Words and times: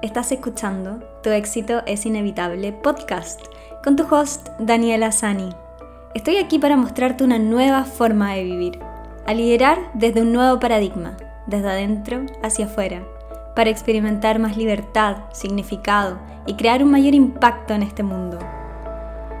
Estás 0.00 0.30
escuchando 0.30 1.00
Tu 1.24 1.30
éxito 1.30 1.82
es 1.84 2.06
inevitable 2.06 2.70
podcast 2.72 3.40
con 3.82 3.96
tu 3.96 4.04
host 4.04 4.48
Daniela 4.60 5.10
Sani. 5.10 5.48
Estoy 6.14 6.36
aquí 6.36 6.60
para 6.60 6.76
mostrarte 6.76 7.24
una 7.24 7.40
nueva 7.40 7.82
forma 7.82 8.34
de 8.34 8.44
vivir, 8.44 8.78
a 9.26 9.34
liderar 9.34 9.90
desde 9.94 10.22
un 10.22 10.32
nuevo 10.32 10.60
paradigma, 10.60 11.16
desde 11.48 11.68
adentro 11.68 12.26
hacia 12.44 12.66
afuera, 12.66 13.02
para 13.56 13.70
experimentar 13.70 14.38
más 14.38 14.56
libertad, 14.56 15.16
significado 15.32 16.20
y 16.46 16.54
crear 16.54 16.84
un 16.84 16.92
mayor 16.92 17.14
impacto 17.14 17.74
en 17.74 17.82
este 17.82 18.04
mundo. 18.04 18.38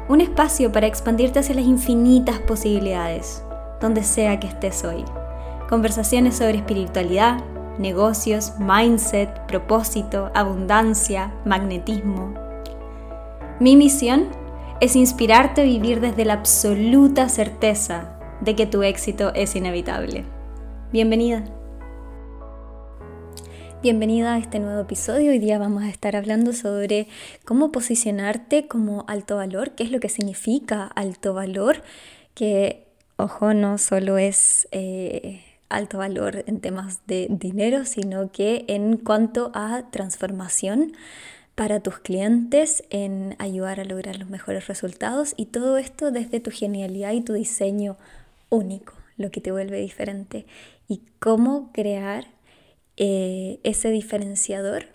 Un 0.08 0.20
espacio 0.20 0.72
para 0.72 0.88
expandirte 0.88 1.38
hacia 1.38 1.54
las 1.54 1.66
infinitas 1.66 2.40
posibilidades, 2.40 3.44
donde 3.80 4.02
sea 4.02 4.40
que 4.40 4.48
estés 4.48 4.82
hoy. 4.82 5.04
Conversaciones 5.68 6.36
sobre 6.36 6.56
espiritualidad, 6.56 7.44
negocios, 7.78 8.52
mindset, 8.58 9.46
propósito, 9.46 10.30
abundancia, 10.34 11.32
magnetismo. 11.44 12.34
Mi 13.60 13.76
misión 13.76 14.28
es 14.80 14.96
inspirarte 14.96 15.62
a 15.62 15.64
vivir 15.64 16.00
desde 16.00 16.24
la 16.24 16.34
absoluta 16.34 17.28
certeza 17.28 18.18
de 18.40 18.54
que 18.54 18.66
tu 18.66 18.82
éxito 18.82 19.32
es 19.34 19.56
inevitable. 19.56 20.24
Bienvenida. 20.92 21.44
Bienvenida 23.80 24.34
a 24.34 24.38
este 24.38 24.58
nuevo 24.58 24.80
episodio. 24.80 25.30
Hoy 25.30 25.38
día 25.38 25.58
vamos 25.58 25.84
a 25.84 25.88
estar 25.88 26.16
hablando 26.16 26.52
sobre 26.52 27.06
cómo 27.44 27.70
posicionarte 27.70 28.66
como 28.66 29.04
alto 29.06 29.36
valor, 29.36 29.72
qué 29.76 29.84
es 29.84 29.92
lo 29.92 30.00
que 30.00 30.08
significa 30.08 30.86
alto 30.86 31.32
valor, 31.32 31.82
que, 32.34 32.88
ojo, 33.16 33.54
no 33.54 33.78
solo 33.78 34.18
es 34.18 34.66
eh, 34.72 35.42
alto 35.68 35.98
valor 35.98 36.44
en 36.46 36.60
temas 36.60 37.06
de 37.06 37.26
dinero, 37.30 37.84
sino 37.84 38.30
que 38.30 38.64
en 38.68 38.96
cuanto 38.96 39.50
a 39.54 39.90
transformación 39.90 40.92
para 41.54 41.80
tus 41.80 41.98
clientes, 41.98 42.84
en 42.90 43.34
ayudar 43.38 43.80
a 43.80 43.84
lograr 43.84 44.16
los 44.18 44.30
mejores 44.30 44.68
resultados 44.68 45.34
y 45.36 45.46
todo 45.46 45.76
esto 45.76 46.12
desde 46.12 46.40
tu 46.40 46.50
genialidad 46.50 47.12
y 47.12 47.20
tu 47.20 47.32
diseño 47.32 47.96
único, 48.48 48.94
lo 49.16 49.30
que 49.30 49.40
te 49.40 49.50
vuelve 49.50 49.80
diferente 49.80 50.46
y 50.86 51.02
cómo 51.18 51.72
crear 51.72 52.28
eh, 52.96 53.58
ese 53.64 53.90
diferenciador 53.90 54.86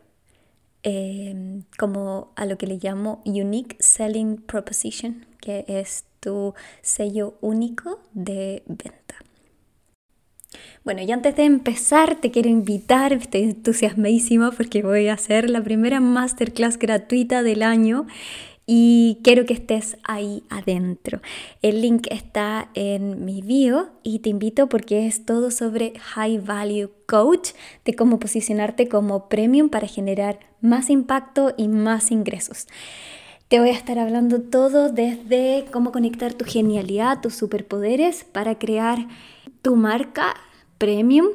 eh, 0.83 1.63
como 1.77 2.31
a 2.35 2.45
lo 2.45 2.57
que 2.57 2.67
le 2.67 2.77
llamo 2.81 3.21
Unique 3.25 3.77
Selling 3.79 4.37
Proposition, 4.37 5.25
que 5.39 5.65
es 5.67 6.05
tu 6.19 6.53
sello 6.81 7.37
único 7.41 7.99
de 8.13 8.63
venta. 8.65 9.02
Bueno, 10.83 11.01
y 11.01 11.09
antes 11.13 11.37
de 11.37 11.45
empezar 11.45 12.15
te 12.19 12.29
quiero 12.29 12.49
invitar, 12.49 13.13
estoy 13.13 13.43
entusiasmadísima 13.43 14.51
porque 14.51 14.81
voy 14.81 15.07
a 15.07 15.13
hacer 15.13 15.49
la 15.49 15.63
primera 15.63 16.01
masterclass 16.01 16.77
gratuita 16.77 17.41
del 17.41 17.63
año 17.63 18.05
y 18.65 19.19
quiero 19.23 19.45
que 19.45 19.53
estés 19.53 19.95
ahí 20.03 20.43
adentro. 20.49 21.21
El 21.61 21.81
link 21.81 22.07
está 22.11 22.69
en 22.73 23.23
mi 23.23 23.41
bio 23.41 23.91
y 24.03 24.19
te 24.19 24.29
invito 24.29 24.67
porque 24.67 25.07
es 25.07 25.25
todo 25.25 25.51
sobre 25.51 25.93
High 25.99 26.39
Value 26.39 26.91
Coach, 27.05 27.51
de 27.85 27.93
cómo 27.93 28.19
posicionarte 28.19 28.89
como 28.89 29.29
premium 29.29 29.69
para 29.69 29.87
generar 29.87 30.39
más 30.59 30.89
impacto 30.89 31.53
y 31.55 31.69
más 31.69 32.11
ingresos. 32.11 32.67
Te 33.47 33.61
voy 33.61 33.69
a 33.69 33.73
estar 33.73 33.99
hablando 33.99 34.41
todo 34.41 34.91
desde 34.91 35.63
cómo 35.71 35.93
conectar 35.93 36.33
tu 36.33 36.43
genialidad, 36.43 37.21
tus 37.21 37.35
superpoderes 37.35 38.25
para 38.25 38.59
crear 38.59 39.07
tu 39.61 39.77
marca 39.77 40.35
premium 40.83 41.27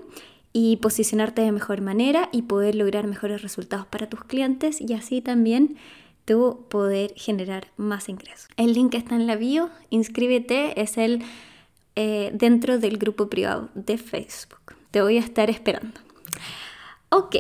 y 0.53 0.77
posicionarte 0.77 1.41
de 1.41 1.53
mejor 1.53 1.81
manera 1.81 2.29
y 2.33 2.43
poder 2.43 2.75
lograr 2.75 3.07
mejores 3.07 3.41
resultados 3.41 3.87
para 3.87 4.07
tus 4.07 4.23
clientes 4.25 4.79
y 4.79 4.93
así 4.93 5.23
también 5.23 5.79
tú 6.27 6.67
poder 6.69 7.15
generar 7.17 7.69
más 7.79 8.11
ingresos. 8.11 8.51
El 8.59 8.75
link 8.75 8.95
está 8.95 9.15
en 9.15 9.27
la 9.27 9.37
bio, 9.37 9.71
inscríbete, 9.89 10.79
es 10.79 10.99
el 10.99 11.23
eh, 11.97 12.31
dentro 12.35 12.79
del 12.79 12.99
grupo 12.99 13.31
privado 13.31 13.71
de 13.75 13.97
Facebook. 13.97 14.75
Te 14.91 15.01
voy 15.01 15.17
a 15.17 15.21
estar 15.21 15.49
esperando. 15.49 15.99
Ok, 17.09 17.37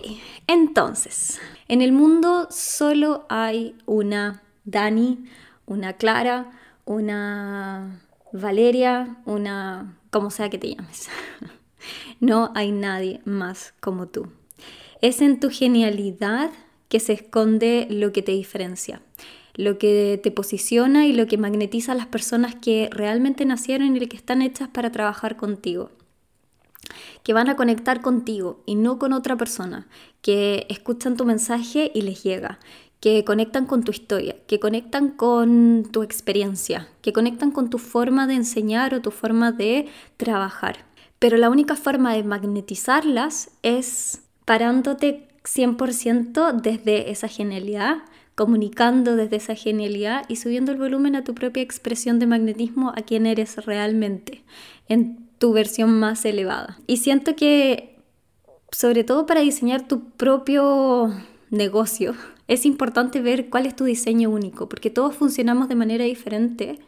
entonces, 0.47 1.39
en 1.69 1.83
el 1.83 1.93
mundo 1.93 2.49
solo 2.51 3.27
hay 3.29 3.75
una 3.85 4.43
Dani, 4.65 5.27
una 5.67 5.93
Clara, 5.93 6.53
una 6.87 8.01
Valeria, 8.33 9.19
una 9.27 9.95
como 10.11 10.31
sea 10.31 10.49
que 10.49 10.57
te 10.57 10.75
llames. 10.75 11.11
No 12.21 12.53
hay 12.55 12.73
nadie 12.73 13.21
más 13.25 13.75
como 13.81 14.09
tú. 14.09 14.29
Es 15.01 15.21
en 15.21 15.41
tu 15.41 15.51
genialidad 15.51 16.51
que 16.89 17.01
se 17.01 17.13
esconde 17.13 17.87
lo 17.91 18.13
que 18.13 18.23
te 18.23 18.33
diferencia, 18.33 19.03
lo 19.55 19.79
que 19.79 20.19
te 20.23 20.31
posiciona 20.31 21.07
y 21.07 21.13
lo 21.13 21.27
que 21.27 21.39
magnetiza 21.39 21.93
a 21.93 21.95
las 21.95 22.07
personas 22.07 22.55
que 22.55 22.89
realmente 22.91 23.45
nacieron 23.45 23.97
y 23.97 24.07
que 24.07 24.17
están 24.17 24.43
hechas 24.43 24.69
para 24.69 24.91
trabajar 24.91 25.37
contigo 25.37 25.91
que 27.23 27.33
van 27.33 27.49
a 27.49 27.57
conectar 27.57 28.01
contigo 28.01 28.63
y 28.67 28.75
no 28.75 28.99
con 28.99 29.13
otra 29.13 29.37
persona, 29.37 29.87
que 30.23 30.67
escuchan 30.69 31.17
tu 31.17 31.25
mensaje 31.25 31.91
y 31.95 32.03
les 32.03 32.23
llega, 32.23 32.59
que 33.01 33.25
conectan 33.25 33.67
con 33.67 33.85
tu 33.85 33.93
historia, 33.93 34.37
que 34.47 34.59
conectan 34.59 35.11
con 35.11 35.89
tu 35.93 36.03
experiencia, 36.03 36.89
que 37.03 37.13
conectan 37.13 37.51
con 37.51 37.71
tu 37.71 37.79
forma 37.79 38.27
de 38.27 38.35
enseñar 38.35 38.95
o 38.95 39.03
tu 39.03 39.11
forma 39.11 39.53
de 39.53 39.89
trabajar. 40.17 40.88
Pero 41.19 41.37
la 41.37 41.51
única 41.51 41.77
forma 41.77 42.15
de 42.15 42.23
magnetizarlas 42.23 43.51
es 43.63 44.23
parándote 44.45 45.29
100% 45.45 46.61
desde 46.61 47.11
esa 47.11 47.29
genialidad, 47.29 47.99
comunicando 48.35 49.17
desde 49.17 49.37
esa 49.37 49.55
genialidad 49.55 50.25
y 50.29 50.37
subiendo 50.37 50.71
el 50.71 50.79
volumen 50.79 51.17
a 51.17 51.25
tu 51.25 51.35
propia 51.35 51.63
expresión 51.63 52.19
de 52.19 52.27
magnetismo 52.27 52.93
a 52.97 53.03
quien 53.03 53.27
eres 53.27 53.57
realmente, 53.65 54.45
en 54.89 55.29
tu 55.39 55.53
versión 55.53 55.99
más 55.99 56.25
elevada. 56.25 56.79
Y 56.87 56.99
siento 56.99 57.35
que, 57.35 57.97
sobre 58.71 59.03
todo 59.05 59.27
para 59.27 59.41
diseñar 59.41 59.89
tu 59.89 60.11
propio 60.11 61.13
negocio, 61.51 62.15
es 62.47 62.65
importante 62.65 63.21
ver 63.21 63.51
cuál 63.51 63.67
es 63.67 63.77
tu 63.77 63.85
diseño 63.85 64.31
único, 64.31 64.69
porque 64.69 64.91
todos 64.91 65.15
funcionamos 65.15 65.69
de 65.69 65.75
manera 65.75 66.05
diferente. 66.05 66.79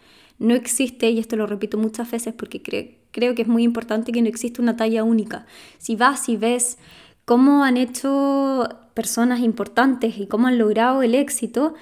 No 0.40 0.54
existe, 0.54 1.10
y 1.10 1.18
esto 1.18 1.36
lo 1.36 1.46
repito 1.46 1.76
muchas 1.76 2.10
veces 2.10 2.32
porque 2.34 2.62
creo 3.10 3.34
que 3.34 3.42
es 3.42 3.48
muy 3.48 3.62
importante 3.62 4.10
que 4.10 4.22
no 4.22 4.28
existe 4.28 4.62
una 4.62 4.74
talla 4.74 5.04
única. 5.04 5.46
Si 5.76 5.96
vas 5.96 6.28
y 6.30 6.38
ves 6.38 6.78
cómo 7.26 7.62
han 7.62 7.76
hecho 7.76 8.66
personas 8.94 9.40
importantes 9.40 10.18
y 10.18 10.26
cómo 10.26 10.46
han 10.48 10.56
logrado 10.56 11.02
el 11.02 11.14
éxito, 11.14 11.74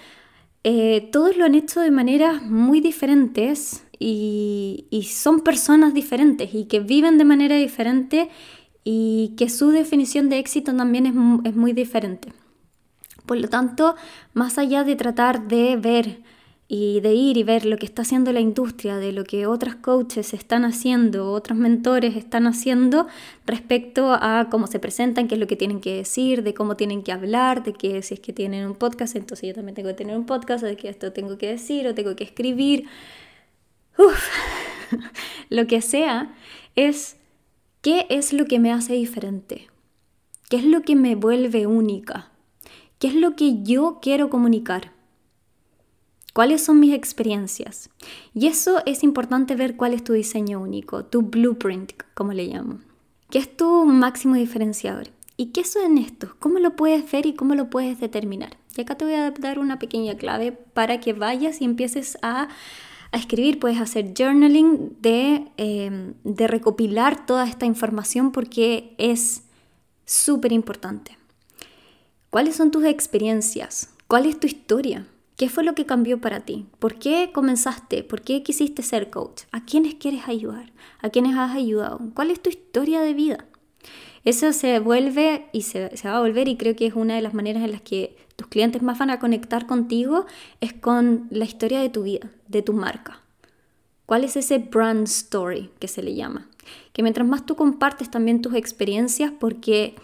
eh, 0.65 1.09
todos 1.13 1.37
lo 1.37 1.45
han 1.45 1.55
hecho 1.55 1.81
de 1.81 1.93
maneras 1.93 2.43
muy 2.43 2.81
diferentes 2.81 3.85
y, 4.01 4.89
son 5.09 5.41
personas 5.41 5.95
diferentes 5.95 6.53
y 6.53 6.65
que 6.65 6.81
viven 6.81 7.17
de 7.17 7.25
manera 7.25 7.57
diferente 7.57 8.29
y 8.83 9.35
que 9.37 9.49
su 9.49 9.71
definición 9.71 10.29
de 10.29 10.39
éxito 10.39 10.75
también 10.75 11.07
es 11.45 11.55
muy 11.55 11.73
diferente. 11.73 12.33
Por 13.25 13.39
lo 13.39 13.49
tanto, 13.49 13.95
más 14.35 14.59
allá 14.59 14.83
de 14.83 14.97
tratar 14.97 15.47
de 15.47 15.77
ver 15.77 16.23
y 16.71 17.01
de 17.01 17.15
ir 17.15 17.39
y 17.39 17.45
ver 17.45 17.65
lo 17.65 17.79
que 17.79 17.87
está 17.87 18.03
haciendo 18.03 18.31
la 18.31 18.41
industria, 18.41 18.99
de 18.99 19.13
lo 19.13 19.25
que 19.25 19.47
otras 19.47 19.77
coaches 19.77 20.35
están 20.35 20.67
haciendo, 20.67 21.33
otros 21.33 21.59
mentores 21.59 22.15
están 22.15 22.47
haciendo 22.47 23.07
respecto 23.47 24.13
a 24.13 24.49
cómo 24.51 24.67
se 24.67 24.79
presentan, 24.79 25.29
qué 25.29 25.37
es 25.37 25.41
lo 25.41 25.47
que 25.47 25.57
tienen 25.57 25.81
que 25.81 25.97
decir, 25.97 26.43
de 26.43 26.53
cómo 26.53 26.77
tienen 26.77 27.03
que 27.03 27.11
hablar, 27.11 27.65
de 27.65 27.73
que 27.73 28.03
si 28.03 28.15
es 28.15 28.21
que 28.21 28.35
tienen 28.35 28.67
un 28.67 28.75
podcast, 28.75 29.17
entonces 29.17 29.49
yo 29.49 29.55
también 29.55 29.75
tengo 29.75 29.89
que 29.89 29.95
tener 29.95 30.17
un 30.17 30.27
podcast, 30.27 30.63
de 30.63 30.77
que 30.77 30.91
esto 30.91 31.11
tengo 31.11 31.39
que 31.39 31.49
decir 31.49 31.87
o 31.87 31.95
tengo 31.95 32.15
que 32.15 32.25
escribir. 32.25 32.85
Uf, 33.97 34.29
lo 35.49 35.67
que 35.67 35.81
sea 35.81 36.37
es 36.77 37.17
qué 37.81 38.07
es 38.11 38.35
lo 38.35 38.45
que 38.45 38.59
me 38.59 38.73
hace 38.73 38.93
diferente, 38.93 39.69
qué 40.51 40.59
es 40.59 40.65
lo 40.65 40.83
que 40.83 40.97
me 40.97 41.15
vuelve 41.15 41.67
única, 41.67 42.31
qué 42.99 43.09
es 43.09 43.15
lo 43.15 43.37
que 43.37 43.63
yo 43.63 44.01
quiero 44.03 44.29
comunicar 44.29 44.98
cuáles 46.39 46.63
son 46.63 46.79
mis 46.79 46.95
experiencias. 46.95 47.91
Y 48.33 48.47
eso 48.47 48.81
es 48.87 49.03
importante 49.03 49.57
ver 49.57 49.75
cuál 49.75 49.93
es 49.93 50.05
tu 50.05 50.13
diseño 50.13 50.61
único, 50.61 51.05
tu 51.05 51.23
blueprint, 51.23 51.95
como 52.15 52.33
le 52.33 52.47
llamo. 52.47 52.79
¿Qué 53.29 53.39
es 53.39 53.57
tu 53.57 53.85
máximo 53.87 54.37
diferenciador? 54.37 55.09
¿Y 55.37 55.47
qué 55.47 55.65
son 55.65 55.99
estos? 55.99 56.35
¿Cómo 56.35 56.61
lo 56.61 56.77
puedes 56.77 57.11
ver 57.11 57.27
y 57.27 57.35
cómo 57.35 57.57
lo 57.57 57.71
puedes 57.71 57.99
determinar? 57.99 58.57
Y 58.77 58.83
acá 58.83 58.95
te 58.95 59.05
voy 59.05 59.15
a 59.15 59.33
dar 59.33 59.59
una 59.59 59.81
pequeña 59.81 60.17
clave 60.17 60.53
para 60.53 61.01
que 61.01 61.13
vayas 61.13 61.61
y 61.61 61.65
empieces 61.65 62.17
a, 62.23 62.47
escribir. 63.11 63.59
Puedes 63.59 63.81
hacer 63.81 64.15
journaling 64.17 64.97
de, 65.01 65.51
em, 65.57 66.15
de 66.23 66.47
recopilar 66.47 67.27
toda 67.27 67.49
esta 67.49 67.67
información 67.67 68.31
porque 68.31 68.95
es 68.99 69.43
súper 70.05 70.53
importante. 70.53 71.19
¿Cuáles 72.31 72.55
son 72.55 72.71
tus 72.71 72.85
experiencias? 72.85 73.93
¿Cuál 74.07 74.27
es 74.27 74.39
tu 74.39 74.47
historia? 74.47 75.09
¿Qué 75.39 75.49
fue 75.49 75.63
lo 75.63 75.77
que 75.77 75.87
cambió 75.87 76.21
para 76.21 76.41
ti? 76.41 76.67
¿Por 76.81 76.99
qué 76.99 77.31
comenzaste? 77.33 78.03
¿Por 78.03 78.23
qué 78.23 78.43
quisiste 78.43 78.83
ser 78.83 79.09
coach? 79.09 79.43
¿A 79.53 79.65
quiénes 79.65 79.95
quieres 79.95 80.27
ayudar? 80.27 80.73
¿A 80.99 81.11
quiénes 81.11 81.37
has 81.37 81.55
ayudado? 81.55 82.01
¿Cuál 82.13 82.33
es 82.33 82.43
tu 82.43 82.51
historia 82.51 83.01
de 83.01 83.15
vida? 83.15 83.45
Eso 84.25 84.53
se 84.53 84.81
vuelve 84.81 85.47
y 85.53 85.63
se, 85.63 85.97
se, 85.97 86.09
va 86.09 86.17
a 86.17 86.21
volver 86.21 86.49
y 86.49 86.57
creo 86.57 86.75
que 86.75 86.87
es 86.87 86.95
una 86.95 87.15
de 87.15 87.23
las 87.23 87.35
maneras 87.35 87.63
en 87.63 87.71
las 87.71 87.83
que 87.83 88.17
tus 88.35 88.49
clientes 88.49 88.83
más 88.83 88.99
van 88.99 89.11
a 89.11 89.21
conectar 89.21 89.69
contigo 89.69 90.27
es 90.61 90.73
con 90.73 91.29
la 91.31 91.45
historia 91.45 91.79
de 91.79 91.89
tu 91.89 92.03
vida, 92.03 92.33
de 92.49 92.63
tu 92.63 92.73
marca. 92.73 93.21
¿Cuál 94.07 94.25
es 94.25 94.35
ese 94.37 94.59
brand 94.59 95.07
story 95.07 95.71
que 95.79 95.87
se 95.87 96.03
le 96.03 96.17
llama? 96.17 96.49
Que 96.93 97.05
mientras 97.05 97.29
más 97.29 97.47
tú 97.47 97.55
compartes 97.55 98.11
también 98.11 98.43
tus 98.43 98.55
experiencias, 98.55 99.31
porque 99.39 99.95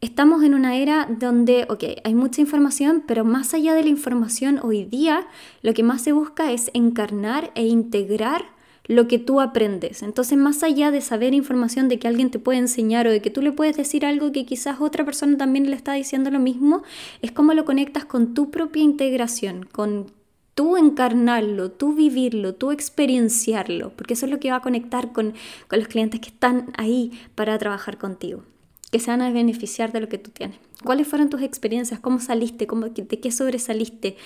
estamos 0.00 0.42
en 0.42 0.54
una 0.54 0.76
era 0.76 1.08
donde, 1.08 1.66
hay 2.04 2.14
mucha 2.14 2.40
información, 2.40 3.02
pero 3.06 3.24
más 3.24 3.54
allá 3.54 3.74
de 3.74 3.82
la 3.82 3.88
información 3.88 4.60
hoy 4.62 4.84
día, 4.84 5.26
lo 5.62 5.74
que 5.74 5.82
más 5.82 6.02
se 6.02 6.12
busca 6.12 6.52
es 6.52 6.70
encarnar 6.74 7.50
e 7.54 7.66
integrar 7.66 8.44
lo 8.88 9.06
que 9.06 9.18
tú 9.18 9.40
aprendes. 9.40 10.02
Entonces, 10.02 10.38
más 10.38 10.62
allá 10.62 10.90
de 10.90 11.02
saber 11.02 11.34
información 11.34 11.88
de 11.88 11.98
que 11.98 12.08
alguien 12.08 12.30
te 12.30 12.38
puede 12.38 12.58
enseñar 12.58 13.06
o 13.06 13.10
de 13.10 13.20
que 13.20 13.30
tú 13.30 13.42
le 13.42 13.52
puedes 13.52 13.76
decir 13.76 14.04
algo 14.06 14.32
que 14.32 14.46
quizás 14.46 14.80
otra 14.80 15.04
persona 15.04 15.36
también 15.36 15.68
le 15.68 15.76
está 15.76 15.92
diciendo 15.92 16.30
lo 16.30 16.38
mismo, 16.38 16.82
es 17.20 17.30
cómo 17.30 17.52
lo 17.52 17.66
conectas 17.66 18.06
con 18.06 18.34
tu 18.34 18.50
propia 18.50 18.82
integración, 18.82 19.68
con 19.70 20.06
tú 20.54 20.76
encarnarlo, 20.76 21.70
tú 21.70 21.94
vivirlo, 21.94 22.54
tú 22.54 22.72
experienciarlo, 22.72 23.92
porque 23.94 24.14
eso 24.14 24.26
es 24.26 24.32
lo 24.32 24.40
que 24.40 24.50
va 24.50 24.56
a 24.56 24.62
conectar 24.62 25.12
con, 25.12 25.34
con 25.68 25.78
los 25.78 25.86
clientes 25.86 26.18
que 26.18 26.30
están 26.30 26.72
ahí 26.76 27.12
para 27.34 27.56
trabajar 27.58 27.98
contigo, 27.98 28.42
que 28.90 29.00
se 29.00 29.10
van 29.10 29.22
a 29.22 29.30
beneficiar 29.30 29.92
de 29.92 30.00
lo 30.00 30.08
que 30.08 30.18
tú 30.18 30.30
tienes. 30.30 30.58
¿Cuáles 30.84 31.06
fueron 31.08 31.28
tus 31.28 31.42
experiencias? 31.42 32.00
¿Cómo 32.00 32.20
saliste? 32.20 32.66
¿Cómo, 32.66 32.88
¿De 32.88 33.20
qué 33.20 33.30
sobresaliste? 33.30 34.16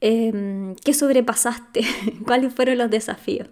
Eh, 0.00 0.74
¿Qué 0.84 0.94
sobrepasaste? 0.94 1.82
¿Cuáles 2.26 2.52
fueron 2.54 2.78
los 2.78 2.90
desafíos? 2.90 3.48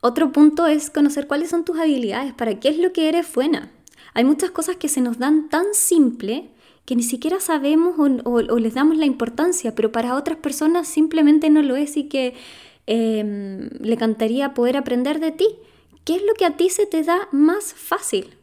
Otro 0.00 0.32
punto 0.32 0.66
es 0.66 0.90
conocer 0.90 1.26
cuáles 1.26 1.50
son 1.50 1.64
tus 1.64 1.78
habilidades, 1.78 2.32
para 2.34 2.60
qué 2.60 2.68
es 2.68 2.78
lo 2.78 2.92
que 2.92 3.08
eres 3.08 3.32
buena. 3.34 3.72
Hay 4.14 4.24
muchas 4.24 4.50
cosas 4.50 4.76
que 4.76 4.88
se 4.88 5.00
nos 5.00 5.18
dan 5.18 5.48
tan 5.48 5.66
simple 5.72 6.50
que 6.84 6.94
ni 6.94 7.02
siquiera 7.02 7.40
sabemos 7.40 7.96
o, 7.98 8.58
les 8.58 8.74
damos 8.74 8.96
la 8.96 9.04
importancia, 9.04 9.74
pero 9.74 9.90
para 9.90 10.14
otras 10.14 10.38
personas 10.38 10.86
simplemente 10.86 11.50
no 11.50 11.62
lo 11.62 11.74
es 11.74 11.96
y 11.96 12.04
que 12.04 12.34
em, 12.86 13.68
le 13.80 13.96
cantaría 13.96 14.54
poder 14.54 14.76
aprender 14.76 15.18
de 15.18 15.32
ti. 15.32 15.48
¿Qué 16.04 16.14
es 16.14 16.22
lo 16.22 16.34
que 16.34 16.44
a 16.44 16.56
ti 16.56 16.70
se 16.70 16.86
te 16.86 17.02
da 17.02 17.28
más 17.32 17.74
fácil? 17.74 18.36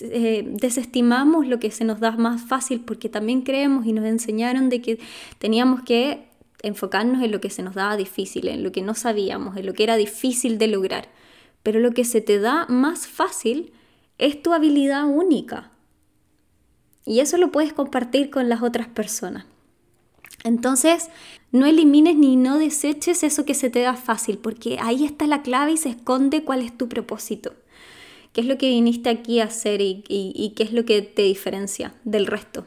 Eh, 0.00 0.44
desestimamos 0.44 1.46
lo 1.46 1.60
que 1.60 1.70
se 1.70 1.84
nos 1.84 2.00
da 2.00 2.10
más 2.12 2.42
fácil 2.42 2.80
porque 2.80 3.08
también 3.08 3.42
creemos 3.42 3.86
y 3.86 3.92
nos 3.92 4.04
enseñaron 4.04 4.68
de 4.68 4.82
que 4.82 4.98
teníamos 5.38 5.82
que 5.82 6.28
enfocarnos 6.62 7.22
en 7.22 7.30
lo 7.30 7.40
que 7.40 7.50
se 7.50 7.62
nos 7.62 7.74
daba 7.74 7.96
difícil, 7.96 8.48
en 8.48 8.62
lo 8.62 8.72
que 8.72 8.82
no 8.82 8.94
sabíamos, 8.94 9.56
en 9.56 9.66
lo 9.66 9.72
que 9.72 9.84
era 9.84 9.96
difícil 9.96 10.58
de 10.58 10.66
lograr. 10.66 11.08
Pero 11.62 11.78
lo 11.78 11.92
que 11.92 12.04
se 12.04 12.20
te 12.20 12.38
da 12.38 12.66
más 12.68 13.06
fácil 13.06 13.72
es 14.18 14.42
tu 14.42 14.52
habilidad 14.52 15.06
única. 15.06 15.70
Y 17.06 17.20
eso 17.20 17.38
lo 17.38 17.50
puedes 17.52 17.72
compartir 17.72 18.30
con 18.30 18.48
las 18.48 18.62
otras 18.62 18.88
personas. 18.88 19.46
Entonces, 20.44 21.08
no 21.52 21.66
elimines 21.66 22.16
ni 22.16 22.36
no 22.36 22.58
deseches 22.58 23.22
eso 23.22 23.44
que 23.44 23.54
se 23.54 23.70
te 23.70 23.80
da 23.80 23.94
fácil, 23.94 24.38
porque 24.38 24.78
ahí 24.80 25.04
está 25.04 25.26
la 25.26 25.42
clave 25.42 25.72
y 25.72 25.76
se 25.76 25.90
esconde 25.90 26.44
cuál 26.44 26.62
es 26.62 26.76
tu 26.76 26.88
propósito. 26.88 27.52
¿Qué 28.32 28.40
es 28.42 28.46
lo 28.46 28.58
que 28.58 28.68
viniste 28.68 29.10
aquí 29.10 29.40
a 29.40 29.44
hacer 29.44 29.80
y, 29.80 30.04
y 30.08 30.52
qué 30.56 30.62
es 30.62 30.72
lo 30.72 30.84
que 30.84 31.02
te 31.02 31.22
diferencia 31.22 31.94
del 32.04 32.26
resto? 32.26 32.64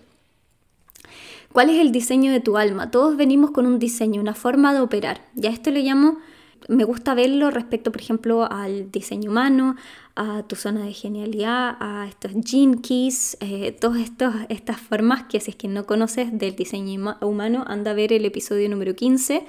¿Cuál 1.51 1.69
es 1.69 1.80
el 1.80 1.92
diseño 1.92 2.31
de 2.31 2.39
tu 2.39 2.57
alma? 2.57 2.89
Todos 2.89 3.15
venimos 3.15 3.51
con 3.51 3.68
un 3.68 3.77
diseño, 3.77 4.19
una 4.19 4.33
forma 4.33 4.74
de 4.74 4.81
operar. 4.81 5.21
Ya 5.36 5.51
esto 5.51 5.69
lo 5.69 5.80
llamo, 5.80 6.18
me 6.68 6.83
gusta 6.83 7.13
verlo 7.13 7.51
respecto, 7.51 7.92
por 7.92 8.01
ejemplo, 8.01 8.51
al 8.51 8.92
diseño 8.92 9.30
humano, 9.30 9.75
a 10.15 10.44
tu 10.44 10.56
zona 10.56 10.83
de 10.86 10.94
genialidad, 10.94 11.77
a 11.80 12.07
estos 12.07 12.31
gene 12.45 12.81
keys, 12.81 13.38
eh, 13.42 13.71
todas 13.71 14.01
estas 14.50 14.81
formas 14.81 15.24
que 15.24 15.39
si 15.39 15.51
es 15.51 15.57
que 15.57 15.68
no 15.68 15.86
conoces 15.86 16.38
del 16.38 16.56
diseño 16.56 17.18
humano, 17.21 17.63
anda 17.68 17.92
a 17.92 17.94
ver 17.94 18.13
el 18.13 18.25
episodio 18.25 18.69
número 18.69 18.95
15 18.95 19.45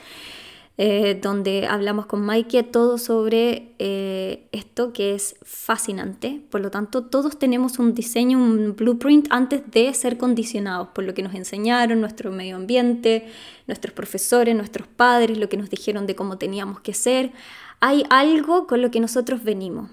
eh, 0.76 1.16
donde 1.22 1.68
hablamos 1.68 2.06
con 2.06 2.22
Maike 2.22 2.64
todo 2.64 2.98
sobre 2.98 3.74
eh, 3.78 4.48
esto 4.50 4.92
que 4.92 5.14
es 5.14 5.36
fascinante. 5.44 6.42
Por 6.50 6.62
lo 6.62 6.70
tanto, 6.72 7.04
todos 7.04 7.38
tenemos 7.38 7.78
un 7.78 7.94
diseño, 7.94 8.38
un 8.38 8.74
blueprint 8.74 9.28
antes 9.30 9.62
de 9.70 9.94
ser 9.94 10.18
condicionados 10.18 10.88
por 10.88 11.04
lo 11.04 11.14
que 11.14 11.22
nos 11.22 11.34
enseñaron, 11.34 12.00
nuestro 12.00 12.32
medio 12.32 12.56
ambiente, 12.56 13.28
nuestros 13.68 13.94
profesores, 13.94 14.56
nuestros 14.56 14.88
padres, 14.88 15.38
lo 15.38 15.48
que 15.48 15.56
nos 15.56 15.70
dijeron 15.70 16.08
de 16.08 16.16
cómo 16.16 16.38
teníamos 16.38 16.80
que 16.80 16.92
ser. 16.92 17.30
Hay 17.78 18.04
algo 18.10 18.66
con 18.66 18.82
lo 18.82 18.90
que 18.90 18.98
nosotros 18.98 19.44
venimos, 19.44 19.90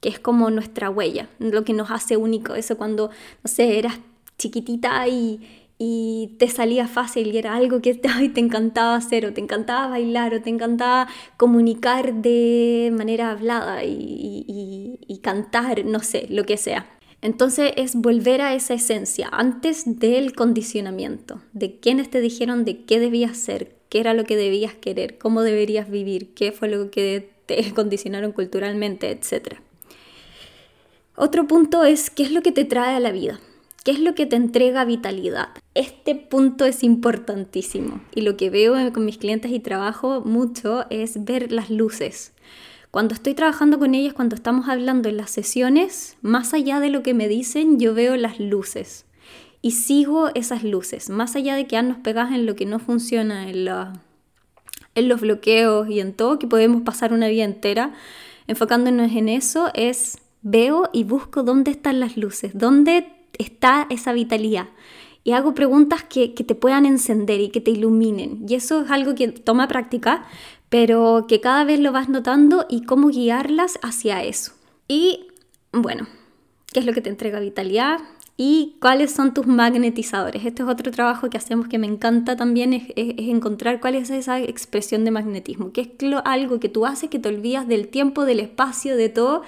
que 0.00 0.08
es 0.08 0.18
como 0.18 0.48
nuestra 0.50 0.88
huella, 0.88 1.28
lo 1.38 1.64
que 1.64 1.74
nos 1.74 1.90
hace 1.90 2.16
único. 2.16 2.54
Eso 2.54 2.78
cuando, 2.78 3.10
no 3.42 3.50
sé, 3.50 3.78
eras 3.78 3.98
chiquitita 4.38 5.06
y 5.06 5.63
y 5.86 6.36
te 6.38 6.48
salía 6.48 6.88
fácil 6.88 7.34
y 7.34 7.38
era 7.38 7.54
algo 7.54 7.82
que 7.82 7.94
te, 7.94 8.08
te 8.30 8.40
encantaba 8.40 8.96
hacer 8.96 9.26
o 9.26 9.34
te 9.34 9.40
encantaba 9.42 9.88
bailar 9.88 10.32
o 10.34 10.40
te 10.40 10.48
encantaba 10.48 11.08
comunicar 11.36 12.14
de 12.14 12.90
manera 12.96 13.30
hablada 13.30 13.84
y, 13.84 14.98
y, 15.06 15.18
cantar, 15.18 15.84
no 15.84 16.00
sé, 16.00 16.26
lo 16.30 16.44
que 16.44 16.56
sea. 16.56 16.86
Entonces 17.22 17.72
es 17.76 17.94
volver 17.94 18.40
a 18.42 18.54
esa 18.54 18.74
esencia 18.74 19.28
antes 19.32 19.98
del 19.98 20.34
condicionamiento, 20.34 21.40
de 21.52 21.78
quiénes 21.80 22.10
te 22.10 22.20
dijeron 22.20 22.64
de 22.64 22.84
qué 22.84 22.98
debías 22.98 23.36
ser, 23.38 23.76
qué 23.88 24.00
era 24.00 24.12
lo 24.12 24.24
que 24.24 24.36
debías 24.36 24.74
querer, 24.74 25.16
cómo 25.18 25.42
deberías 25.42 25.90
vivir, 25.90 26.34
qué 26.34 26.52
fue 26.52 26.68
lo 26.68 26.90
que 26.90 27.30
te 27.46 27.72
condicionaron 27.74 28.32
culturalmente, 28.32 29.10
etc. 29.10 29.56
Otro 31.16 31.46
punto 31.46 31.84
es 31.84 32.10
qué 32.10 32.24
es 32.24 32.32
lo 32.32 32.42
que 32.42 32.52
te 32.52 32.64
trae 32.64 32.96
a 32.96 33.00
la 33.00 33.12
vida. 33.12 33.40
¿Qué 33.84 33.90
es 33.90 34.00
lo 34.00 34.14
que 34.14 34.24
te 34.24 34.36
entrega 34.36 34.86
vitalidad? 34.86 35.50
Este 35.74 36.14
punto 36.14 36.64
es 36.64 36.82
importantísimo 36.82 38.00
y 38.14 38.22
lo 38.22 38.34
que 38.38 38.48
veo 38.48 38.74
con 38.94 39.04
mis 39.04 39.18
clientes 39.18 39.52
y 39.52 39.60
trabajo 39.60 40.22
mucho 40.22 40.86
es 40.88 41.22
ver 41.26 41.52
las 41.52 41.68
luces. 41.68 42.32
Cuando 42.90 43.12
estoy 43.12 43.34
trabajando 43.34 43.78
con 43.78 43.94
ellas, 43.94 44.14
cuando 44.14 44.36
estamos 44.36 44.70
hablando 44.70 45.10
en 45.10 45.18
las 45.18 45.30
sesiones, 45.30 46.16
más 46.22 46.54
allá 46.54 46.80
de 46.80 46.88
lo 46.88 47.02
que 47.02 47.12
me 47.12 47.28
dicen, 47.28 47.78
yo 47.78 47.92
veo 47.92 48.16
las 48.16 48.40
luces 48.40 49.04
y 49.60 49.72
sigo 49.72 50.30
esas 50.34 50.64
luces, 50.64 51.10
más 51.10 51.36
allá 51.36 51.54
de 51.54 51.66
quedarnos 51.66 51.98
pegadas 51.98 52.32
en 52.32 52.46
lo 52.46 52.56
que 52.56 52.64
no 52.64 52.78
funciona, 52.78 53.50
en, 53.50 53.68
en 54.94 55.08
los 55.08 55.20
bloqueos 55.20 55.90
y 55.90 56.00
en 56.00 56.14
todo, 56.14 56.38
que 56.38 56.46
podemos 56.46 56.80
pasar 56.84 57.12
una 57.12 57.28
vida 57.28 57.44
entera 57.44 57.92
enfocándonos 58.46 59.12
en 59.12 59.28
eso, 59.28 59.70
es 59.74 60.20
veo 60.40 60.88
y 60.94 61.04
busco 61.04 61.42
dónde 61.42 61.70
están 61.70 62.00
las 62.00 62.16
luces, 62.16 62.52
dónde 62.54 63.23
está 63.38 63.86
esa 63.90 64.12
vitalidad. 64.12 64.68
Y 65.22 65.32
hago 65.32 65.54
preguntas 65.54 66.04
que, 66.04 66.28
te 66.28 66.54
puedan 66.54 66.84
encender 66.84 67.40
y 67.40 67.48
que 67.48 67.60
te 67.60 67.70
iluminen. 67.70 68.44
Y 68.46 68.54
eso 68.54 68.82
es 68.82 68.90
algo 68.90 69.14
que 69.14 69.28
toma 69.28 69.68
práctica, 69.68 70.26
pero 70.68 71.24
que 71.26 71.40
cada 71.40 71.64
vez 71.64 71.80
lo 71.80 71.92
vas 71.92 72.08
notando 72.08 72.66
y 72.68 72.84
cómo 72.84 73.08
guiarlas 73.08 73.78
hacia 73.82 74.22
eso. 74.22 74.52
Y 74.86 75.28
bueno, 75.72 76.06
¿qué 76.72 76.80
es 76.80 76.86
lo 76.86 76.92
que 76.92 77.00
te 77.00 77.08
entrega 77.08 77.40
vitalidad? 77.40 78.00
y 78.36 78.76
cuáles 78.80 79.12
son 79.12 79.32
tus 79.32 79.46
magnetizadores. 79.46 80.44
Este 80.44 80.62
es 80.62 80.68
otro 80.68 80.90
trabajo 80.90 81.30
que 81.30 81.36
hacemos 81.36 81.68
que 81.68 81.78
me 81.78 81.86
encanta 81.86 82.36
también, 82.36 82.74
es, 82.74 82.84
encontrar 82.96 83.80
cuál 83.80 83.94
es 83.94 84.10
esa 84.10 84.40
expresión 84.40 85.04
de 85.04 85.12
magnetismo, 85.12 85.72
que 85.72 85.82
es 85.82 85.88
algo 86.24 86.58
que 86.58 86.68
tú 86.68 86.84
haces 86.84 87.10
que 87.10 87.20
te 87.20 87.28
olvidas 87.28 87.68
del 87.68 87.88
tiempo, 87.88 88.24
del 88.24 88.40
espacio, 88.40 88.96
de 88.96 89.08
todo, 89.08 89.42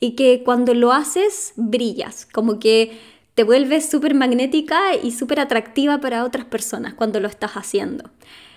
y 0.00 0.12
que 0.12 0.42
cuando 0.42 0.72
lo 0.72 0.92
haces 0.92 1.52
brillas, 1.56 2.26
como 2.32 2.58
que 2.58 2.98
te 3.40 3.44
vuelves 3.44 3.88
súper 3.88 4.14
magnética 4.14 4.94
y 5.02 5.12
súper 5.12 5.40
atractiva 5.40 5.98
para 5.98 6.26
otras 6.26 6.44
personas 6.44 6.92
cuando 6.92 7.20
lo 7.20 7.26
estás 7.26 7.52
haciendo. 7.52 8.10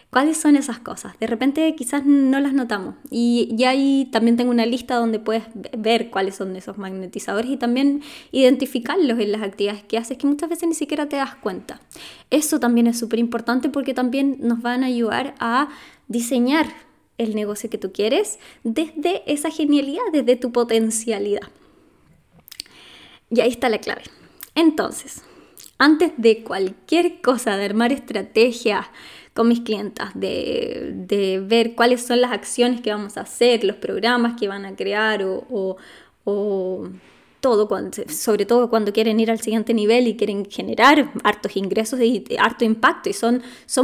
¿Cuáles 0.10 0.36
son 0.36 0.58
esas 0.58 0.78
cosas? 0.80 1.18
De 1.22 1.28
repente 1.28 1.74
quizás 1.74 2.06
no 2.06 2.38
las 2.42 2.52
notamos. 2.52 2.96
Y, 3.10 3.48
ya 3.54 3.70
ahí 3.70 4.10
también 4.12 4.36
tengo 4.36 4.52
una 4.52 4.66
lista 4.66 4.96
donde 4.96 5.20
puedes 5.20 5.44
ver 5.78 6.10
cuáles 6.10 6.36
son 6.36 6.54
esos 6.58 6.78
magnetizadores 6.78 7.50
y 7.50 7.56
también 7.56 8.02
identificarlos 8.34 9.18
en 9.20 9.32
las 9.32 9.42
actividades 9.42 9.86
que 9.86 9.98
haces 9.98 10.18
que 10.18 10.28
muchas 10.28 10.50
veces 10.50 10.68
ni 10.68 10.76
siquiera 10.76 11.08
te 11.08 11.16
das 11.16 11.36
cuenta. 11.36 11.80
Eso 12.30 12.60
también 12.60 12.88
es 12.88 13.00
súper 13.00 13.20
importante 13.20 13.70
porque 13.70 13.94
también 13.94 14.36
nos 14.42 14.62
van 14.62 14.84
a 14.84 14.88
ayudar 14.88 15.34
a 15.40 15.70
diseñar 16.10 16.66
el 17.18 17.36
negocio 17.36 17.70
que 17.70 17.78
tú 17.78 17.94
quieres 17.94 18.38
desde 18.66 19.24
esa 19.32 19.50
genialidad, 19.50 20.04
desde 20.12 20.36
tu 20.36 20.52
potencialidad. 20.52 21.48
Y 23.30 23.40
ahí 23.40 23.50
está 23.50 23.70
la 23.70 23.78
clave. 23.78 24.04
Entonces, 24.56 25.24
antes 25.78 26.12
de 26.18 26.44
cualquier 26.44 27.22
cosa, 27.22 27.58
de 27.58 27.66
armar 27.66 27.92
estrategias 27.92 28.86
con 29.34 29.48
mis 29.48 29.62
clientas, 29.62 30.12
de, 30.14 31.44
ver 31.48 31.74
cuáles 31.74 32.06
son 32.06 32.22
las 32.22 32.32
acciones 32.32 32.82
que 32.82 32.92
vamos 32.92 33.18
a 33.18 33.22
hacer, 33.22 33.64
los 33.64 33.78
programas 33.78 34.40
que 34.40 34.48
van 34.48 34.66
a 34.66 34.76
crear 34.76 35.24
o, 35.26 35.78
todo, 37.42 37.68
sobre 38.08 38.46
todo 38.46 38.70
cuando 38.70 38.94
quieren 38.94 39.20
ir 39.20 39.30
al 39.30 39.42
siguiente 39.42 39.74
nivel 39.74 40.08
y 40.08 40.16
quieren 40.16 40.46
generar 40.46 41.12
hartos 41.26 41.58
ingresos 41.58 42.00
y 42.00 42.24
harto 42.40 42.64
impacto. 42.64 43.10
Y 43.10 43.14
son, 43.14 43.42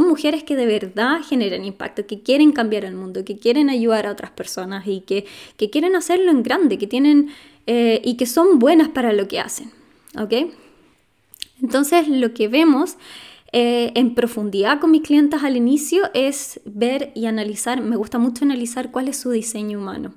mujeres 0.08 0.44
que 0.44 0.56
de 0.56 0.64
verdad 0.64 1.18
generan 1.28 1.64
impacto, 1.66 2.06
que 2.06 2.22
quieren 2.22 2.52
cambiar 2.52 2.86
el 2.86 2.94
mundo, 2.94 3.22
que 3.24 3.36
quieren 3.36 3.68
ayudar 3.68 4.06
a 4.06 4.12
otras 4.12 4.30
personas 4.30 4.86
y 4.86 5.00
que, 5.00 5.26
que 5.58 5.68
quieren 5.68 5.94
hacerlo 5.94 6.30
en 6.30 6.42
grande, 6.42 6.78
que 6.78 6.86
tienen 6.86 7.28
eh, 7.66 8.00
y 8.02 8.16
que 8.16 8.24
son 8.24 8.58
buenas 8.58 8.88
para 8.88 9.12
lo 9.12 9.28
que 9.28 9.40
hacen. 9.40 9.72
¿ok? 10.18 10.32
Entonces 11.62 12.08
lo 12.08 12.32
que 12.34 12.48
vemos 12.48 12.96
eh, 13.52 13.90
en 13.94 14.14
profundidad 14.14 14.80
con 14.80 14.92
mis 14.92 15.02
clientes 15.02 15.42
al 15.42 15.56
inicio 15.56 16.04
es 16.14 16.60
ver 16.64 17.10
y 17.14 17.26
analizar, 17.26 17.80
me 17.82 17.96
gusta 17.96 18.18
mucho 18.18 18.44
analizar 18.44 18.92
cuál 18.92 19.08
es 19.08 19.16
su 19.16 19.30
diseño 19.30 19.78
humano. 19.78 20.14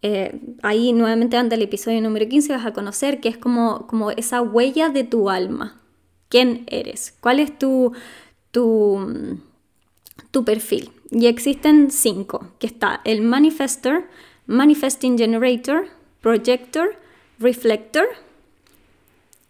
Eh, 0.00 0.40
ahí 0.62 0.92
nuevamente 0.92 1.36
anda 1.36 1.56
el 1.56 1.62
episodio 1.62 2.00
número 2.00 2.28
15, 2.28 2.52
vas 2.52 2.66
a 2.66 2.72
conocer 2.72 3.20
que 3.20 3.28
es 3.28 3.36
como, 3.36 3.86
como 3.86 4.10
esa 4.10 4.40
huella 4.40 4.88
de 4.88 5.04
tu 5.04 5.28
alma. 5.30 5.80
¿Quién 6.28 6.64
eres? 6.68 7.14
¿Cuál 7.20 7.40
es 7.40 7.58
tu, 7.58 7.92
tu, 8.50 9.38
tu 10.30 10.44
perfil? 10.44 10.90
Y 11.10 11.26
existen 11.26 11.90
cinco, 11.90 12.48
que 12.58 12.66
está 12.66 13.02
el 13.04 13.20
manifestor, 13.22 14.08
manifesting 14.46 15.18
generator, 15.18 15.86
projector, 16.20 16.96
reflector 17.38 18.06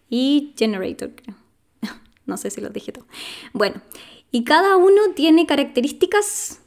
y 0.08 0.54
generator, 0.56 1.10
no 2.26 2.36
sé 2.36 2.50
si 2.50 2.60
lo 2.60 2.70
dije 2.70 2.92
todo. 2.92 3.06
Bueno, 3.52 3.80
y 4.30 4.44
cada 4.44 4.76
uno 4.76 5.00
tiene 5.14 5.46
características 5.46 6.60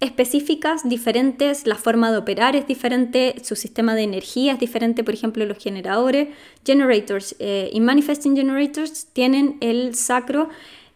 específicas, 0.00 0.88
diferentes, 0.88 1.66
la 1.66 1.76
forma 1.76 2.10
de 2.10 2.16
operar 2.16 2.56
es 2.56 2.66
diferente, 2.66 3.34
su 3.42 3.54
sistema 3.54 3.94
de 3.94 4.02
energía 4.02 4.54
es 4.54 4.58
diferente, 4.58 5.04
por 5.04 5.12
ejemplo, 5.12 5.44
los 5.44 5.58
generadores, 5.58 6.28
generators 6.64 7.36
eh, 7.38 7.68
y 7.72 7.80
manifesting 7.80 8.34
generators 8.34 9.08
tienen 9.12 9.58
el 9.60 9.94
sacro 9.94 10.48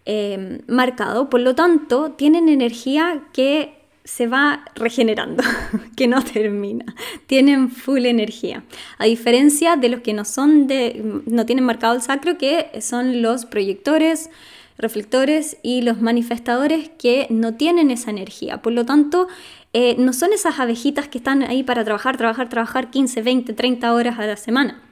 eh, 0.07 0.61
marcado, 0.67 1.29
por 1.29 1.41
lo 1.41 1.55
tanto, 1.55 2.13
tienen 2.13 2.49
energía 2.49 3.25
que 3.35 3.84
se 4.05 4.27
va 4.27 4.65
regenerando, 4.75 5.43
que 5.97 6.07
no 6.07 6.23
termina. 6.23 6.85
Tienen 7.27 7.71
full 7.71 8.05
energía. 8.05 8.63
A 8.99 9.07
diferencia 9.07 9.77
de 9.77 9.89
los 9.89 10.01
que 10.01 10.13
no 10.13 10.25
son 10.25 10.67
de, 10.67 11.23
no 11.27 11.47
tienen 11.47 11.65
marcado 11.65 11.95
el 11.95 12.03
sacro, 12.03 12.37
que 12.37 12.81
son 12.81 13.23
los 13.23 13.47
proyectores, 13.47 14.31
reflectores 14.77 15.57
y 15.63 15.83
los 15.83 16.01
manifestadores 16.03 16.91
que 16.99 17.27
no 17.31 17.55
tienen 17.55 17.91
esa 17.91 18.11
energía. 18.11 18.61
Por 18.61 18.75
lo 18.75 18.85
tanto, 18.85 19.27
eh, 19.73 19.97
no 19.99 20.13
son 20.13 20.33
esas 20.33 20.61
abejitas 20.61 21.09
que 21.09 21.19
están 21.19 21.43
ahí 21.43 21.63
para 21.63 21.85
trabajar, 21.85 22.17
trabajar, 22.19 22.49
trabajar 22.49 22.91
15, 22.91 23.23
20, 23.23 23.53
30 23.55 23.95
horas 23.95 24.19
a 24.19 24.27
la 24.27 24.37
semana. 24.37 24.83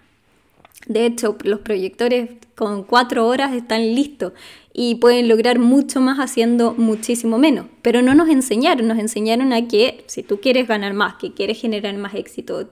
De 0.87 1.07
hecho, 1.07 1.37
los 1.45 1.61
proyectores 1.61 2.31
con 2.57 2.83
4 2.83 3.27
horas 3.27 3.53
están 3.53 3.95
listos 3.95 4.33
y 4.73 4.97
pueden 4.97 5.29
lograr 5.29 5.59
mucho 5.59 6.01
más 6.01 6.19
haciendo 6.19 6.75
muchísimo 6.75 7.39
menos. 7.39 7.67
Pero 7.83 8.03
no 8.03 8.15
nos 8.15 8.29
enseñaron, 8.29 8.89
nos 8.89 8.99
enseñaron 8.99 9.53
a 9.53 9.69
que 9.69 10.05
si 10.07 10.23
tú 10.23 10.41
quieres 10.41 10.67
ganar 10.67 10.95
más, 10.95 11.17
que 11.17 11.35
quieres 11.35 11.61
generar 11.61 11.97
más 11.99 12.15
éxito 12.15 12.71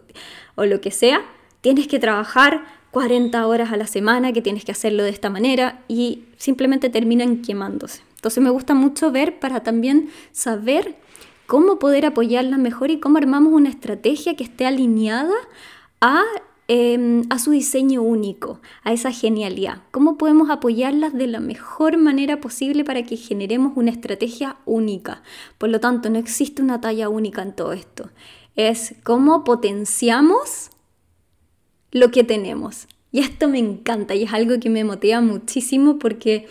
o 0.55 0.65
lo 0.65 0.81
que 0.81 0.91
sea, 0.91 1.23
tienes 1.61 1.87
que 1.89 1.99
trabajar 1.99 2.65
40 2.91 3.47
horas 3.47 3.73
a 3.73 3.77
la 3.77 3.87
semana, 3.87 4.33
que 4.33 4.43
tienes 4.43 4.65
que 4.65 4.73
hacerlo 4.73 5.05
de 5.05 5.11
esta 5.11 5.31
manera 5.31 5.83
y 5.89 6.25
simplemente 6.37 6.89
terminan 6.89 7.43
quemándose. 7.43 8.03
Entonces 8.17 8.43
me 8.43 8.51
gusta 8.51 8.75
mucho 8.75 9.13
ver 9.13 9.39
para 9.39 9.63
también 9.63 10.11
saber 10.33 10.97
cómo 11.47 11.79
poder 11.79 12.07
apoyarlas 12.07 12.59
mejor 12.59 12.91
y 12.91 13.01
cómo 13.01 13.19
armamos 13.19 13.53
una 13.53 13.69
estrategia 13.69 14.37
que 14.37 14.45
esté 14.45 14.67
alineada 14.67 15.35
a 16.01 16.23
Em, 16.73 17.25
a 17.31 17.41
su 17.41 17.51
diseño 17.51 18.01
único, 18.01 18.61
a 18.85 18.93
esa 18.93 19.11
genialidad. 19.11 19.83
¿Cómo 19.91 20.17
podemos 20.17 20.51
apoyarlas 20.51 21.13
de 21.13 21.27
la 21.27 21.41
mejor 21.41 21.97
manera 21.97 22.41
posible 22.41 22.85
para 22.85 23.03
que 23.03 23.17
generemos 23.17 23.73
una 23.75 23.91
estrategia 23.91 24.57
única? 24.67 25.25
Por 25.59 25.71
lo 25.71 25.81
tanto, 25.81 26.11
no 26.11 26.19
existe 26.21 26.63
una 26.63 26.81
talla 26.81 27.09
única 27.09 27.43
en 27.43 27.57
todo 27.57 27.73
esto. 27.73 28.11
Es 28.55 28.95
cómo 29.03 29.43
potenciamos 29.43 30.71
lo 31.91 32.13
que 32.13 32.23
tenemos. 32.23 32.87
Y 33.11 33.19
esto 33.19 33.49
me 33.49 33.59
encanta 33.59 34.15
y 34.15 34.23
es 34.23 34.33
algo 34.33 34.61
que 34.61 34.71
me 34.71 34.85
motiva 34.85 35.21
muchísimo 35.21 35.99
porque, 35.99 36.47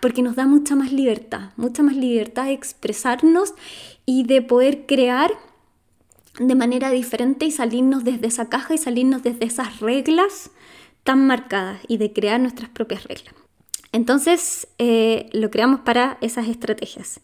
porque 0.00 0.22
nos 0.22 0.34
da 0.34 0.48
mucha 0.48 0.74
más 0.74 0.90
libertad, 0.92 1.50
mucha 1.56 1.84
más 1.84 1.94
libertad 1.94 2.46
de 2.46 2.54
expresarnos 2.54 3.54
y 4.04 4.24
de 4.24 4.42
poder 4.42 4.86
crear 4.86 5.30
de 6.40 6.54
manera 6.54 6.90
diferente 6.90 7.44
y 7.44 7.50
salirnos 7.50 8.02
desde 8.02 8.26
esa 8.26 8.48
caja 8.48 8.74
y 8.74 8.78
salirnos 8.78 9.22
desde 9.22 9.44
esas 9.44 9.80
reglas 9.80 10.50
tan 11.04 11.26
marcadas 11.26 11.80
y 11.86 11.98
de 11.98 12.12
crear 12.14 12.40
nuestras 12.40 12.70
propias 12.70 13.04
reglas. 13.04 13.34
Entonces 13.92 14.66
eh, 14.78 15.28
lo 15.32 15.50
creamos 15.50 15.80
para 15.80 16.16
esas 16.22 16.48
estrategias. 16.48 17.20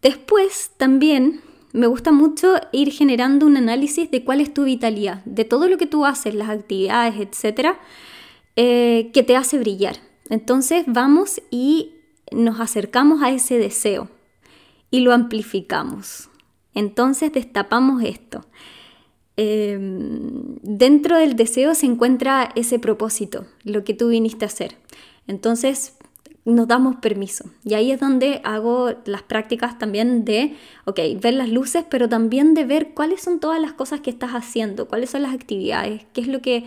Después 0.00 0.70
también 0.76 1.40
me 1.72 1.88
gusta 1.88 2.12
mucho 2.12 2.54
ir 2.70 2.92
generando 2.92 3.46
un 3.46 3.56
análisis 3.56 4.10
de 4.12 4.24
cuál 4.24 4.40
es 4.40 4.54
tu 4.54 4.64
vitalidad, 4.64 5.24
de 5.24 5.44
todo 5.44 5.68
lo 5.68 5.76
que 5.76 5.86
tú 5.86 6.06
haces, 6.06 6.34
las 6.34 6.48
actividades, 6.48 7.16
etcétera, 7.18 7.80
eh, 8.54 9.10
que 9.12 9.24
te 9.24 9.34
hace 9.34 9.58
brillar. 9.58 9.96
Entonces 10.30 10.84
vamos 10.86 11.42
y 11.50 11.94
nos 12.30 12.60
acercamos 12.60 13.22
a 13.22 13.30
ese 13.30 13.58
deseo 13.58 14.08
y 14.90 15.00
lo 15.00 15.12
amplificamos. 15.12 16.30
Entonces 16.76 17.32
destapamos 17.32 18.02
esto. 18.04 18.44
Em, 19.38 20.56
dentro 20.62 21.16
del 21.16 21.34
deseo 21.34 21.74
se 21.74 21.86
encuentra 21.86 22.50
ese 22.54 22.78
propósito, 22.78 23.46
lo 23.64 23.82
que 23.82 23.94
tú 23.94 24.08
viniste 24.08 24.44
a 24.44 24.48
hacer. 24.48 24.76
Entonces 25.26 25.96
nos 26.44 26.68
damos 26.68 26.96
permiso. 26.96 27.46
Y 27.64 27.74
ahí 27.74 27.90
es 27.90 27.98
donde 27.98 28.40
hago 28.44 28.92
las 29.06 29.22
prácticas 29.22 29.78
también 29.78 30.24
de, 30.24 30.54
ok, 30.84 31.00
ver 31.20 31.34
las 31.34 31.48
luces, 31.48 31.84
pero 31.88 32.08
también 32.08 32.54
de 32.54 32.64
ver 32.64 32.90
cuáles 32.94 33.22
son 33.22 33.40
todas 33.40 33.60
las 33.60 33.72
cosas 33.72 34.00
que 34.00 34.10
estás 34.10 34.32
haciendo, 34.32 34.86
cuáles 34.86 35.10
son 35.10 35.22
las 35.22 35.34
actividades, 35.34 36.02
qué 36.12 36.20
es 36.20 36.28
lo 36.28 36.40
que, 36.42 36.64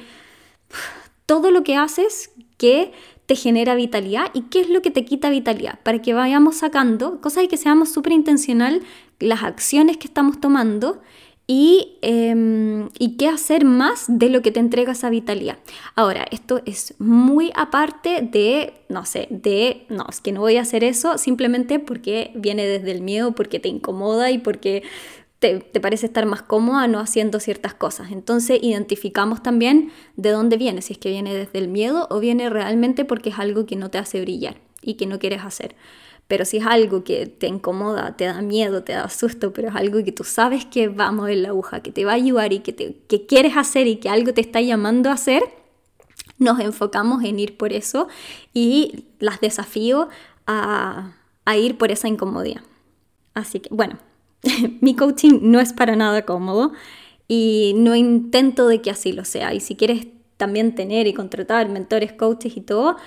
todo 1.27 1.51
lo 1.51 1.63
que 1.63 1.75
haces 1.75 2.31
que 2.57 2.91
te 3.27 3.35
genera 3.35 3.75
vitalidad 3.75 4.31
y 4.33 4.41
qué 4.43 4.59
es 4.59 4.69
lo 4.69 4.81
que 4.81 4.89
te 4.89 5.05
quita 5.05 5.29
vitalidad, 5.29 5.79
para 5.83 6.01
que 6.01 6.15
vayamos 6.15 6.57
sacando 6.57 7.21
cosas 7.21 7.43
y 7.43 7.47
que 7.47 7.57
seamos 7.57 7.89
súper 7.89 8.11
intencional 8.13 8.81
las 9.19 9.43
acciones 9.43 9.97
que 9.97 10.07
estamos 10.07 10.39
tomando 10.39 11.01
y, 11.51 11.97
em, 12.03 12.89
y, 12.99 13.17
qué 13.17 13.27
hacer 13.27 13.65
más 13.65 14.05
de 14.07 14.29
lo 14.29 14.43
que 14.43 14.51
te 14.51 14.59
entrega 14.59 14.91
esa 14.91 15.09
vitalidad. 15.09 15.57
Ahora, 15.95 16.27
esto 16.29 16.61
es 16.67 16.93
muy 16.99 17.51
aparte 17.55 18.21
de, 18.21 18.73
no 18.87 19.03
sé, 19.03 19.27
de, 19.31 19.87
no, 19.89 20.05
es 20.07 20.21
que 20.21 20.31
no 20.31 20.41
voy 20.41 20.57
a 20.57 20.61
hacer 20.61 20.83
eso 20.83 21.17
simplemente 21.17 21.79
porque 21.79 22.29
viene 22.35 22.67
desde 22.67 22.91
el 22.91 23.01
miedo, 23.01 23.31
porque 23.33 23.59
te 23.59 23.67
incomoda 23.67 24.29
y 24.29 24.37
porque 24.37 24.83
te, 25.39 25.57
te 25.59 25.79
parece 25.79 26.05
estar 26.05 26.27
más 26.27 26.43
cómoda 26.43 26.87
no 26.87 26.99
haciendo 26.99 27.39
ciertas 27.39 27.73
cosas. 27.73 28.11
Entonces 28.11 28.59
identificamos 28.61 29.41
también 29.41 29.91
de 30.17 30.29
dónde 30.29 30.55
viene, 30.55 30.83
si 30.83 30.93
es 30.93 30.99
que 30.99 31.09
viene 31.09 31.33
desde 31.33 31.57
el 31.57 31.67
miedo 31.67 32.05
o 32.11 32.19
viene 32.19 32.51
realmente 32.51 33.05
porque 33.05 33.29
es 33.29 33.39
algo 33.39 33.65
que 33.65 33.75
no 33.75 33.89
te 33.89 33.97
hace 33.97 34.21
brillar 34.21 34.57
y 34.83 34.95
que 34.95 35.07
no 35.07 35.17
quieres 35.17 35.41
hacer. 35.41 35.75
Pero 36.29 36.45
si 36.45 36.57
es 36.57 36.65
algo 36.67 37.03
que 37.03 37.25
te 37.25 37.47
incomoda, 37.47 38.15
te 38.15 38.25
da 38.25 38.43
miedo, 38.43 38.83
te 38.83 38.93
da 38.93 39.09
susto, 39.09 39.51
pero 39.51 39.69
es 39.69 39.75
algo 39.75 40.03
que 40.03 40.11
tú 40.11 40.23
sabes 40.23 40.63
que 40.63 40.87
va 40.87 41.07
a 41.07 41.11
mover 41.11 41.37
la 41.37 41.49
aguja, 41.49 41.81
que 41.81 41.91
te 41.91 42.05
va 42.05 42.11
a 42.11 42.15
ayudar 42.15 42.53
y 42.53 42.59
que, 42.59 42.71
te, 42.71 42.97
que 43.07 43.25
quieres 43.25 43.57
hacer 43.57 43.87
y 43.87 43.95
que 43.95 44.09
algo 44.09 44.31
te 44.31 44.41
está 44.41 44.61
llamando 44.61 45.09
a 45.09 45.13
hacer, 45.13 45.41
nos 46.37 46.59
enfocamos 46.59 47.23
en 47.23 47.39
ir 47.39 47.57
por 47.57 47.73
eso 47.73 48.07
y 48.53 49.07
las 49.17 49.41
desafío 49.41 50.07
a, 50.45 51.15
a 51.45 51.57
ir 51.57 51.79
por 51.79 51.91
esa 51.91 52.07
incomodidad. 52.07 52.61
Así 53.33 53.59
que, 53.59 53.69
bueno, 53.73 53.97
mi 54.81 54.95
coaching 54.95 55.39
no 55.41 55.59
es 55.59 55.73
para 55.73 55.95
nada 55.95 56.25
cómodo 56.25 56.73
y 57.27 57.73
no 57.75 57.95
intento 57.95 58.67
de 58.67 58.83
que 58.83 58.91
así 58.91 59.13
lo 59.13 59.25
sea. 59.25 59.55
Y 59.55 59.61
si 59.61 59.75
quieres 59.75 60.05
también 60.37 60.75
tener 60.75 61.07
y 61.07 61.13
contratar 61.13 61.69
mentores, 61.69 62.13
coaches 62.13 62.55
y 62.55 62.61
todo, 62.61 62.97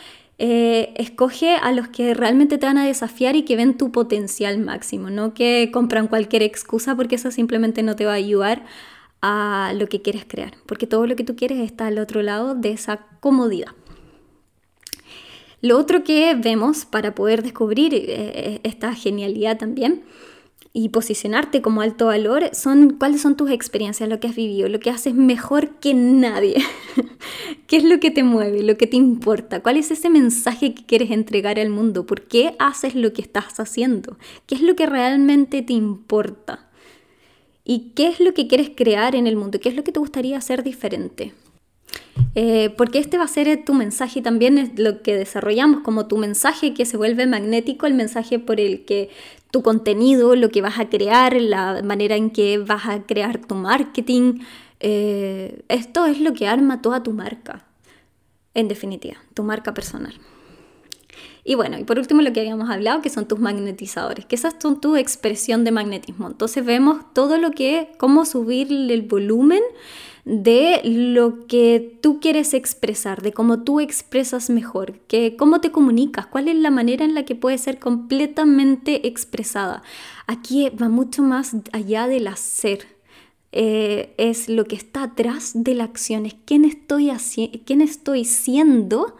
eh, 0.44 0.92
escoge 0.96 1.54
a 1.54 1.70
los 1.70 1.86
que 1.86 2.14
realmente 2.14 2.58
te 2.58 2.66
van 2.66 2.76
a 2.76 2.84
desafiar 2.84 3.36
y 3.36 3.44
que 3.44 3.54
ven 3.54 3.78
tu 3.78 3.92
potencial 3.92 4.58
máximo, 4.58 5.08
no 5.08 5.34
que 5.34 5.70
compran 5.72 6.08
cualquier 6.08 6.42
excusa 6.42 6.96
porque 6.96 7.14
eso 7.14 7.30
simplemente 7.30 7.84
no 7.84 7.94
te 7.94 8.06
va 8.06 8.10
a 8.10 8.16
ayudar 8.16 8.64
a 9.20 9.72
lo 9.76 9.86
que 9.86 10.02
quieres 10.02 10.24
crear, 10.26 10.54
porque 10.66 10.88
todo 10.88 11.06
lo 11.06 11.14
que 11.14 11.22
tú 11.22 11.36
quieres 11.36 11.60
está 11.60 11.86
al 11.86 12.00
otro 12.00 12.22
lado 12.22 12.56
de 12.56 12.72
esa 12.72 13.06
comodidad. 13.20 13.70
Lo 15.60 15.78
otro 15.78 16.02
que 16.02 16.34
vemos 16.34 16.86
para 16.86 17.14
poder 17.14 17.44
descubrir 17.44 17.94
eh, 17.94 18.58
esta 18.64 18.96
genialidad 18.96 19.58
también 19.58 20.02
y 20.74 20.88
posicionarte 20.88 21.60
como 21.60 21.82
alto 21.82 22.06
valor 22.06 22.50
son 22.54 22.96
cuáles 22.98 23.20
son 23.20 23.36
tus 23.36 23.50
experiencias, 23.50 24.08
lo 24.08 24.20
que 24.20 24.28
has 24.28 24.36
vivido, 24.36 24.68
lo 24.68 24.80
que 24.80 24.90
haces 24.90 25.14
mejor 25.14 25.76
que 25.80 25.92
nadie. 25.92 26.56
¿Qué 27.66 27.76
es 27.76 27.84
lo 27.84 28.00
que 28.00 28.10
te 28.10 28.22
mueve, 28.22 28.62
lo 28.62 28.78
que 28.78 28.86
te 28.86 28.96
importa? 28.96 29.62
¿Cuál 29.62 29.76
es 29.76 29.90
ese 29.90 30.08
mensaje 30.08 30.74
que 30.74 30.86
quieres 30.86 31.10
entregar 31.10 31.58
al 31.58 31.68
mundo? 31.68 32.06
¿Por 32.06 32.22
qué 32.22 32.54
haces 32.58 32.94
lo 32.94 33.12
que 33.12 33.20
estás 33.20 33.60
haciendo? 33.60 34.16
¿Qué 34.46 34.54
es 34.54 34.62
lo 34.62 34.74
que 34.74 34.86
realmente 34.86 35.60
te 35.60 35.74
importa? 35.74 36.70
¿Y 37.64 37.92
qué 37.94 38.08
es 38.08 38.20
lo 38.20 38.32
que 38.32 38.48
quieres 38.48 38.70
crear 38.74 39.14
en 39.14 39.26
el 39.26 39.36
mundo? 39.36 39.60
¿Qué 39.60 39.68
es 39.68 39.76
lo 39.76 39.84
que 39.84 39.92
te 39.92 40.00
gustaría 40.00 40.38
hacer 40.38 40.62
diferente? 40.62 41.34
Eh, 42.34 42.70
porque 42.76 42.98
este 42.98 43.18
va 43.18 43.24
a 43.24 43.28
ser 43.28 43.64
tu 43.64 43.74
mensaje 43.74 44.20
y 44.20 44.22
también 44.22 44.58
es 44.58 44.78
lo 44.78 45.02
que 45.02 45.16
desarrollamos 45.16 45.80
como 45.80 46.06
tu 46.06 46.16
mensaje 46.16 46.74
que 46.74 46.86
se 46.86 46.96
vuelve 46.96 47.26
magnético, 47.26 47.86
el 47.86 47.94
mensaje 47.94 48.38
por 48.38 48.60
el 48.60 48.84
que 48.84 49.10
tu 49.50 49.62
contenido, 49.62 50.34
lo 50.34 50.48
que 50.48 50.62
vas 50.62 50.78
a 50.78 50.88
crear, 50.88 51.38
la 51.40 51.82
manera 51.82 52.16
en 52.16 52.30
que 52.30 52.58
vas 52.58 52.86
a 52.86 53.02
crear 53.02 53.38
tu 53.46 53.54
marketing, 53.54 54.40
Eh, 54.84 55.62
esto 55.68 56.06
es 56.06 56.18
lo 56.18 56.32
que 56.32 56.48
arma 56.48 56.82
toda 56.82 57.04
tu 57.04 57.12
marca, 57.12 57.64
en 58.52 58.66
definitiva, 58.66 59.16
tu 59.32 59.44
marca 59.44 59.72
personal. 59.72 60.12
Y 61.44 61.54
bueno, 61.54 61.78
y 61.78 61.84
por 61.84 61.98
último 61.98 62.20
lo 62.20 62.32
que 62.32 62.40
habíamos 62.40 62.68
hablado, 62.68 63.00
que 63.00 63.08
son 63.08 63.26
tus 63.26 63.38
magnetizadores, 63.38 64.26
que 64.26 64.34
esas 64.34 64.56
son 64.60 64.80
tu 64.80 64.96
expresión 64.96 65.62
de 65.62 65.70
magnetismo. 65.70 66.26
Entonces 66.26 66.64
vemos 66.64 66.96
todo 67.14 67.38
lo 67.38 67.52
que, 67.52 67.90
cómo 67.96 68.24
subir 68.24 68.72
el 68.72 69.02
volumen 69.02 69.62
de 70.24 70.80
lo 70.84 71.46
que 71.46 71.98
tú 72.00 72.20
quieres 72.20 72.54
expresar, 72.54 73.22
de 73.22 73.32
cómo 73.32 73.62
tú 73.62 73.80
expresas 73.80 74.50
mejor, 74.50 75.00
que 75.08 75.36
cómo 75.36 75.60
te 75.60 75.72
comunicas, 75.72 76.26
cuál 76.26 76.48
es 76.48 76.56
la 76.56 76.70
manera 76.70 77.04
en 77.04 77.14
la 77.14 77.24
que 77.24 77.34
puede 77.34 77.58
ser 77.58 77.80
completamente 77.80 79.08
expresada. 79.08 79.82
Aquí 80.26 80.70
va 80.70 80.88
mucho 80.88 81.22
más 81.22 81.56
allá 81.72 82.06
del 82.06 82.28
hacer. 82.28 82.86
Eh, 83.50 84.14
es 84.16 84.48
lo 84.48 84.64
que 84.64 84.76
está 84.76 85.02
atrás 85.02 85.52
de 85.54 85.74
la 85.74 85.84
acción, 85.84 86.24
es 86.24 86.36
quién 86.46 86.64
estoy, 86.64 87.10
quién 87.66 87.82
estoy 87.82 88.24
siendo 88.24 89.16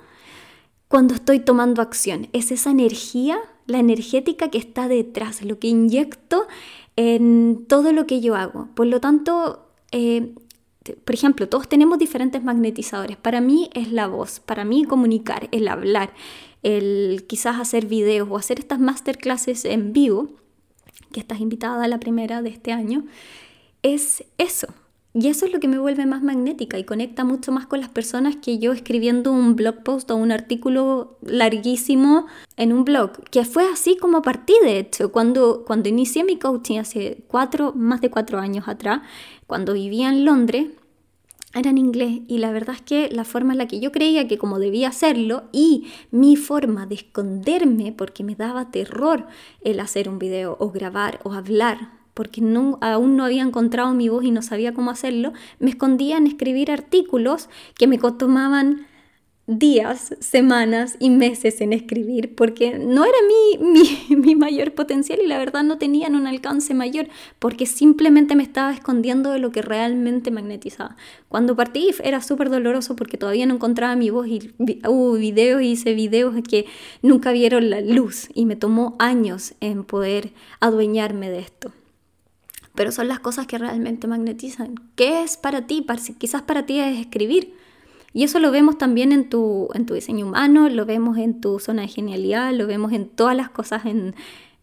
cuando 0.89 1.15
estoy 1.15 1.41
tomando 1.41 1.83
acción. 1.83 2.29
Es 2.33 2.53
esa 2.53 2.71
energía, 2.71 3.39
la 3.67 3.79
energética 3.79 4.51
que 4.51 4.59
está 4.59 4.89
detrás, 4.89 5.43
lo 5.43 5.59
que 5.59 5.69
inyecto 5.69 6.47
en 6.97 7.65
todo 7.67 7.93
lo 7.93 8.07
que 8.07 8.21
yo 8.21 8.37
hago. 8.37 8.69
Por 8.75 8.87
lo 8.87 9.01
tanto, 9.01 9.67
eh, 9.91 10.35
por 11.05 11.15
ejemplo, 11.15 11.49
todos 11.49 11.69
tenemos 11.69 11.99
diferentes 11.99 12.43
magnetizadores. 12.43 13.17
Para 13.17 13.41
mí 13.41 13.71
es 13.75 13.93
la 13.93 14.07
voz, 14.07 14.41
para 14.41 14.65
mí 14.65 14.85
comunicar, 14.85 15.49
el 15.53 15.69
hablar, 15.69 16.13
el 16.63 17.25
quizás 17.29 17.61
hacer 17.61 17.87
videos 17.87 18.29
o 18.31 18.37
hacer 18.37 18.59
estas 18.59 18.79
masterclasses 18.79 19.65
en 19.65 19.93
vivo, 19.93 20.29
que 21.13 21.21
estás 21.21 21.41
invitada 21.41 21.85
a 21.85 21.89
la 21.89 22.01
primera 22.01 22.43
de 22.43 22.51
este 22.51 22.73
año, 22.73 23.05
es 23.83 24.25
eso, 24.39 24.69
y 25.15 25.29
eso 25.29 25.45
es 25.45 25.53
lo 25.53 25.61
que 25.61 25.69
me 25.69 25.79
vuelve 25.79 26.07
más 26.07 26.23
magnética 26.23 26.79
y 26.79 26.85
conecta 26.85 27.25
mucho 27.25 27.53
más 27.53 27.67
con 27.67 27.81
las 27.81 27.91
personas 27.91 28.37
que 28.37 28.59
yo 28.59 28.73
escribiendo 28.73 29.31
un 29.31 29.57
blog 29.57 29.83
post 29.83 30.11
o 30.11 30.17
un 30.17 30.33
artículo 30.33 31.19
larguísimo 31.21 32.27
en 32.57 32.73
un 32.73 32.85
blog, 32.85 33.23
que 33.31 33.45
fue 33.45 33.69
así 33.71 33.97
como 33.97 34.23
partí 34.23 34.55
de 34.63 34.79
hecho. 34.79 35.13
Cuando, 35.13 35.65
cuando 35.67 35.91
inicié 35.91 36.25
mi 36.25 36.39
coaching 36.39 36.79
hace 36.79 37.25
cuatro, 37.29 37.75
más 37.75 38.01
de 38.01 38.11
cuatro 38.11 38.39
años 38.39 38.69
atrás, 38.69 39.03
cuando 39.47 39.75
vivía 39.75 40.09
en 40.09 40.25
Londres, 40.25 40.69
era 41.55 41.69
en 41.69 41.77
inglés 41.77 42.21
y 42.29 42.39
la 42.39 42.51
verdad 42.51 42.77
es 42.77 42.81
que 42.81 43.11
la 43.11 43.25
forma 43.25 43.53
en 43.53 43.59
la 43.59 43.69
que 43.69 43.81
yo 43.81 43.93
creía 43.93 44.27
que 44.27 44.39
como 44.39 44.59
debía 44.59 44.89
hacerlo 44.89 45.43
y 45.53 45.89
mi 46.11 46.37
forma 46.37 46.87
de 46.87 46.95
esconderme 46.95 47.93
porque 47.93 48.25
me 48.25 48.35
daba 48.35 48.71
terror 48.71 49.27
el 49.61 49.81
hacer 49.81 50.09
un 50.09 50.19
video 50.19 50.57
o 50.59 50.71
grabar 50.71 51.21
o 51.25 51.35
hablar 51.35 52.02
porque 52.15 52.41
no, 52.41 52.79
aún 52.81 53.17
no 53.17 53.25
había 53.25 53.43
encontrado 53.43 53.93
mi 53.95 54.09
voz 54.09 54.25
y 54.25 54.31
no 54.31 54.43
sabía 54.43 54.75
cómo 54.75 54.91
hacerlo, 54.91 55.33
me 55.59 55.71
escondía 55.71 56.17
en 56.17 56.27
escribir 56.27 56.71
artículos 56.71 57.49
que 57.77 57.87
me 57.87 57.99
tomaban 57.99 58.87
días, 59.47 60.15
semanas 60.21 60.97
y 61.01 61.11
meses 61.11 61.61
en 61.61 61.73
escribir 61.73 62.35
porque 62.37 62.79
no 62.79 63.05
era 63.05 63.17
mi, 64.17 64.35
mayor 64.37 64.73
potencial 64.73 65.21
y 65.23 65.27
la 65.27 65.39
verdad 65.39 65.65
no 65.65 65.79
tenían 65.79 66.15
un 66.15 66.27
alcance 66.27 66.75
mayor 66.75 67.09
porque 67.39 67.67
simplemente 67.67 68.37
me 68.37 68.45
estaba 68.45 68.73
escondiendo 68.73 69.31
de 69.31 69.41
lo 69.41 69.51
que 69.51 69.63
realmente 69.63 70.31
magnetizaba. 70.31 70.97
Cuando 71.29 71.57
partí 71.57 71.91
era 72.05 72.21
súper 72.21 72.51
doloroso 72.51 72.95
porque 72.95 73.19
todavía 73.19 73.47
no 73.47 73.55
encontraba 73.55 73.97
mi 73.97 74.11
voz 74.11 74.29
y 74.29 74.53
hubo 74.87 75.15
videos 75.15 75.63
hice 75.63 75.95
videos 75.95 76.35
que 76.49 76.67
nunca 77.03 77.33
vieron 77.33 77.69
la 77.69 77.81
luz 77.81 78.29
y 78.35 78.47
me 78.47 78.57
tomó 78.57 78.97
años 78.99 79.55
en 79.61 79.85
poder 79.85 80.33
adueñarme 80.61 81.31
de 81.31 81.41
esto 81.41 81.73
pero 82.75 82.93
son 82.93 83.09
las 83.09 83.21
cosas 83.21 83.47
que 83.47 83.59
realmente 83.59 84.07
magnetizan. 84.07 84.75
¿Qué 84.97 85.23
es 85.23 85.37
para 85.37 85.67
ti? 85.67 85.87
Quizás 86.19 86.43
para 86.43 86.65
ti 86.67 86.79
es 86.79 86.99
escribir. 86.99 87.55
Y 88.15 88.25
eso 88.25 88.39
lo 88.39 88.51
vemos 88.51 88.79
también 88.79 89.13
en 89.13 89.29
tu, 89.29 89.69
en 89.75 89.87
tu 89.87 89.95
diseño 89.95 90.27
humano, 90.27 90.69
lo 90.69 90.85
vemos 90.85 91.17
en 91.17 91.41
tu 91.41 91.59
zona 91.59 91.83
de 91.83 91.89
genialidad, 91.89 92.53
lo 92.53 92.67
vemos 92.67 92.93
en 92.93 93.09
todas 93.09 93.35
las 93.35 93.49
cosas, 93.49 93.87
en, 93.87 94.15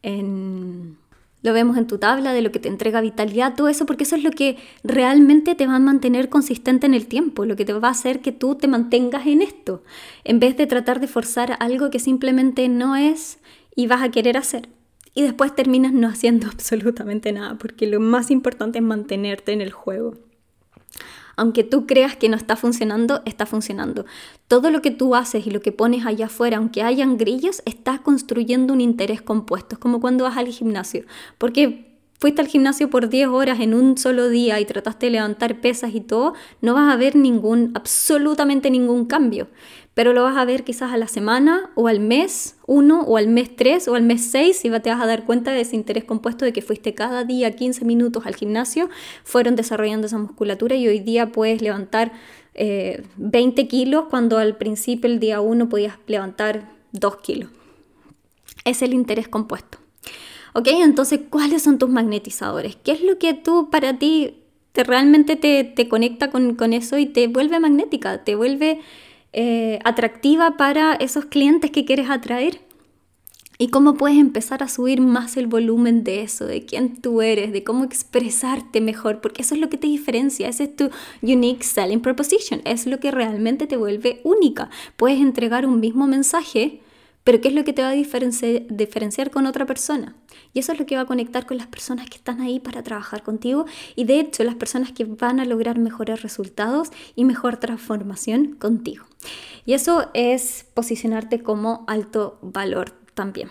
en, 0.03 0.97
lo 1.41 1.53
vemos 1.53 1.75
en 1.77 1.87
tu 1.87 1.97
tabla 1.97 2.33
de 2.33 2.43
lo 2.43 2.51
que 2.51 2.59
te 2.59 2.67
entrega 2.67 3.01
vitalidad, 3.01 3.55
todo 3.55 3.67
eso, 3.67 3.87
porque 3.87 4.03
eso 4.03 4.15
es 4.15 4.23
lo 4.23 4.29
que 4.29 4.57
realmente 4.83 5.55
te 5.55 5.65
va 5.65 5.77
a 5.77 5.79
mantener 5.79 6.29
consistente 6.29 6.85
en 6.85 6.93
el 6.93 7.07
tiempo, 7.07 7.45
lo 7.45 7.55
que 7.55 7.65
te 7.65 7.73
va 7.73 7.87
a 7.87 7.91
hacer 7.91 8.19
que 8.19 8.31
tú 8.31 8.53
te 8.53 8.67
mantengas 8.67 9.25
en 9.25 9.41
esto, 9.41 9.83
en 10.25 10.39
vez 10.39 10.55
de 10.55 10.67
tratar 10.67 10.99
de 10.99 11.07
forzar 11.07 11.57
algo 11.59 11.89
que 11.89 11.99
simplemente 11.99 12.69
no 12.69 12.95
es 12.95 13.39
y 13.75 13.87
vas 13.87 14.03
a 14.03 14.09
querer 14.09 14.37
hacer 14.37 14.69
y 15.19 15.21
después 15.21 15.53
terminas 15.53 15.91
no 15.91 16.07
haciendo 16.07 16.47
absolutamente 16.51 17.33
nada, 17.33 17.57
porque 17.57 17.87
lo 17.87 17.99
más 17.99 18.31
importante 18.31 18.79
es 18.79 18.85
mantenerte 18.85 19.51
en 19.51 19.59
el 19.59 19.73
juego. 19.73 20.15
Aunque 21.35 21.65
tú 21.65 21.85
creas 21.85 22.15
que 22.15 22.29
no 22.29 22.37
está 22.37 22.55
funcionando, 22.55 23.21
está 23.25 23.45
funcionando. 23.45 24.05
Todo 24.47 24.71
lo 24.71 24.81
que 24.81 24.91
tú 24.91 25.15
haces 25.15 25.45
y 25.45 25.51
lo 25.51 25.61
que 25.61 25.73
pones 25.73 26.05
allá 26.05 26.27
afuera, 26.27 26.57
aunque 26.57 26.83
hayan 26.83 27.17
grillos, 27.17 27.61
estás 27.65 27.99
construyendo 27.99 28.73
un 28.73 28.79
interés 28.79 29.21
compuesto. 29.21 29.75
Es 29.75 29.79
como 29.79 29.99
cuando 29.99 30.23
vas 30.23 30.37
al 30.37 30.47
gimnasio. 30.47 31.03
Porque 31.37 31.97
fuiste 32.17 32.41
al 32.41 32.47
gimnasio 32.47 32.89
por 32.89 33.09
10 33.09 33.27
horas 33.27 33.59
en 33.59 33.73
un 33.73 33.97
solo 33.97 34.29
día 34.29 34.59
y 34.61 34.65
trataste 34.65 35.07
de 35.07 35.13
levantar 35.13 35.59
pesas 35.59 35.95
y 35.95 36.01
todo, 36.01 36.33
no 36.61 36.73
vas 36.73 36.93
a 36.93 36.97
ver 36.97 37.17
ningún, 37.17 37.71
absolutamente 37.75 38.69
ningún 38.69 39.05
cambio 39.05 39.47
pero 39.99 40.13
lo 40.13 40.23
vas 40.23 40.37
a 40.37 40.45
ver 40.45 40.63
quizás 40.63 40.93
a 40.93 40.97
la 40.97 41.09
semana 41.09 41.71
o 41.75 41.89
al 41.89 41.99
mes 41.99 42.55
uno 42.65 43.01
o 43.01 43.17
al 43.17 43.27
mes 43.27 43.53
tres 43.53 43.89
o 43.89 43.95
al 43.95 44.03
mes 44.03 44.31
seis 44.31 44.63
y 44.63 44.69
te 44.69 44.89
vas 44.89 45.01
a 45.01 45.05
dar 45.05 45.25
cuenta 45.25 45.51
de 45.51 45.59
ese 45.59 45.75
interés 45.75 46.05
compuesto 46.05 46.45
de 46.45 46.53
que 46.53 46.61
fuiste 46.61 46.93
cada 46.93 47.25
día 47.25 47.53
15 47.53 47.83
minutos 47.83 48.25
al 48.25 48.33
gimnasio, 48.33 48.89
fueron 49.25 49.57
desarrollando 49.57 50.07
esa 50.07 50.17
musculatura 50.17 50.77
y 50.77 50.87
hoy 50.87 51.01
día 51.01 51.33
puedes 51.33 51.61
levantar 51.61 52.13
20 52.55 53.61
eh, 53.61 53.67
kilos 53.67 54.05
cuando 54.09 54.37
al 54.37 54.55
principio 54.55 55.11
el 55.11 55.19
día 55.19 55.41
uno 55.41 55.67
podías 55.67 55.95
levantar 56.07 56.71
2 56.93 57.17
kilos. 57.17 57.49
Es 58.63 58.81
el 58.81 58.93
interés 58.93 59.27
compuesto. 59.27 59.79
¿Ok? 60.53 60.69
Entonces, 60.81 61.19
¿cuáles 61.29 61.63
son 61.63 61.77
tus 61.77 61.89
magnetizadores? 61.89 62.77
¿Qué 62.77 62.93
es 62.93 63.03
lo 63.03 63.17
que 63.17 63.33
tú 63.33 63.69
para 63.69 63.99
ti 63.99 64.37
te, 64.71 64.85
realmente 64.85 65.35
te, 65.35 65.65
te 65.65 65.89
conecta 65.89 66.31
con, 66.31 66.55
con 66.55 66.71
eso 66.71 66.97
y 66.97 67.05
te 67.05 67.27
vuelve 67.27 67.59
magnética? 67.59 68.23
Te 68.23 68.35
vuelve 68.35 68.79
eh, 69.33 69.79
atractiva 69.83 70.57
para 70.57 70.93
esos 70.93 71.25
clientes 71.25 71.71
que 71.71 71.85
quieres 71.85 72.09
atraer. 72.09 72.61
Y 73.61 73.67
cómo 73.71 73.95
puedes 73.95 74.17
empezar 74.17 74.63
a 74.63 74.69
subir 74.69 75.01
más 75.01 75.35
el 75.35 75.47
volumen 75.47 76.05
de 76.05 76.21
eso, 76.21 76.45
de 76.45 76.65
quién 76.65 76.95
tú 76.95 77.21
eres, 77.21 77.51
de 77.51 77.65
cómo 77.65 77.83
expresarte 77.83 78.79
mejor, 78.79 79.19
porque 79.19 79.41
eso 79.41 79.53
es 79.53 79.59
lo 79.59 79.67
que 79.67 79.77
te 79.77 79.87
diferencia, 79.87 80.47
ese 80.47 80.63
es 80.63 80.75
tu 80.77 80.89
unique 81.21 81.65
selling 81.65 81.99
proposition, 81.99 82.61
es 82.63 82.85
lo 82.85 83.01
que 83.01 83.11
realmente 83.11 83.67
te 83.67 83.75
vuelve 83.75 84.21
única. 84.23 84.69
Puedes 84.95 85.19
entregar 85.19 85.65
un 85.65 85.81
mismo 85.81 86.07
mensaje 86.07 86.79
pero 87.23 87.41
¿qué 87.41 87.49
es 87.49 87.53
lo 87.53 87.63
que 87.63 87.73
te 87.73 87.81
va 87.81 87.89
a 87.89 87.93
diferenciar 87.93 89.31
con 89.31 89.45
otra 89.45 89.65
persona? 89.65 90.15
Y 90.53 90.59
eso 90.59 90.71
es 90.71 90.79
lo 90.79 90.85
que 90.85 90.95
va 90.95 91.01
a 91.01 91.05
conectar 91.05 91.45
con 91.45 91.57
las 91.57 91.67
personas 91.67 92.09
que 92.09 92.17
están 92.17 92.41
ahí 92.41 92.59
para 92.59 92.81
trabajar 92.83 93.23
contigo 93.23 93.65
y 93.95 94.05
de 94.05 94.19
hecho 94.19 94.43
las 94.43 94.55
personas 94.55 94.91
que 94.91 95.05
van 95.05 95.39
a 95.39 95.45
lograr 95.45 95.77
mejores 95.77 96.21
resultados 96.21 96.89
y 97.15 97.25
mejor 97.25 97.57
transformación 97.57 98.55
contigo. 98.55 99.05
Y 99.65 99.73
eso 99.73 100.09
es 100.13 100.65
posicionarte 100.73 101.43
como 101.43 101.83
alto 101.87 102.39
valor 102.41 102.91
también. 103.13 103.49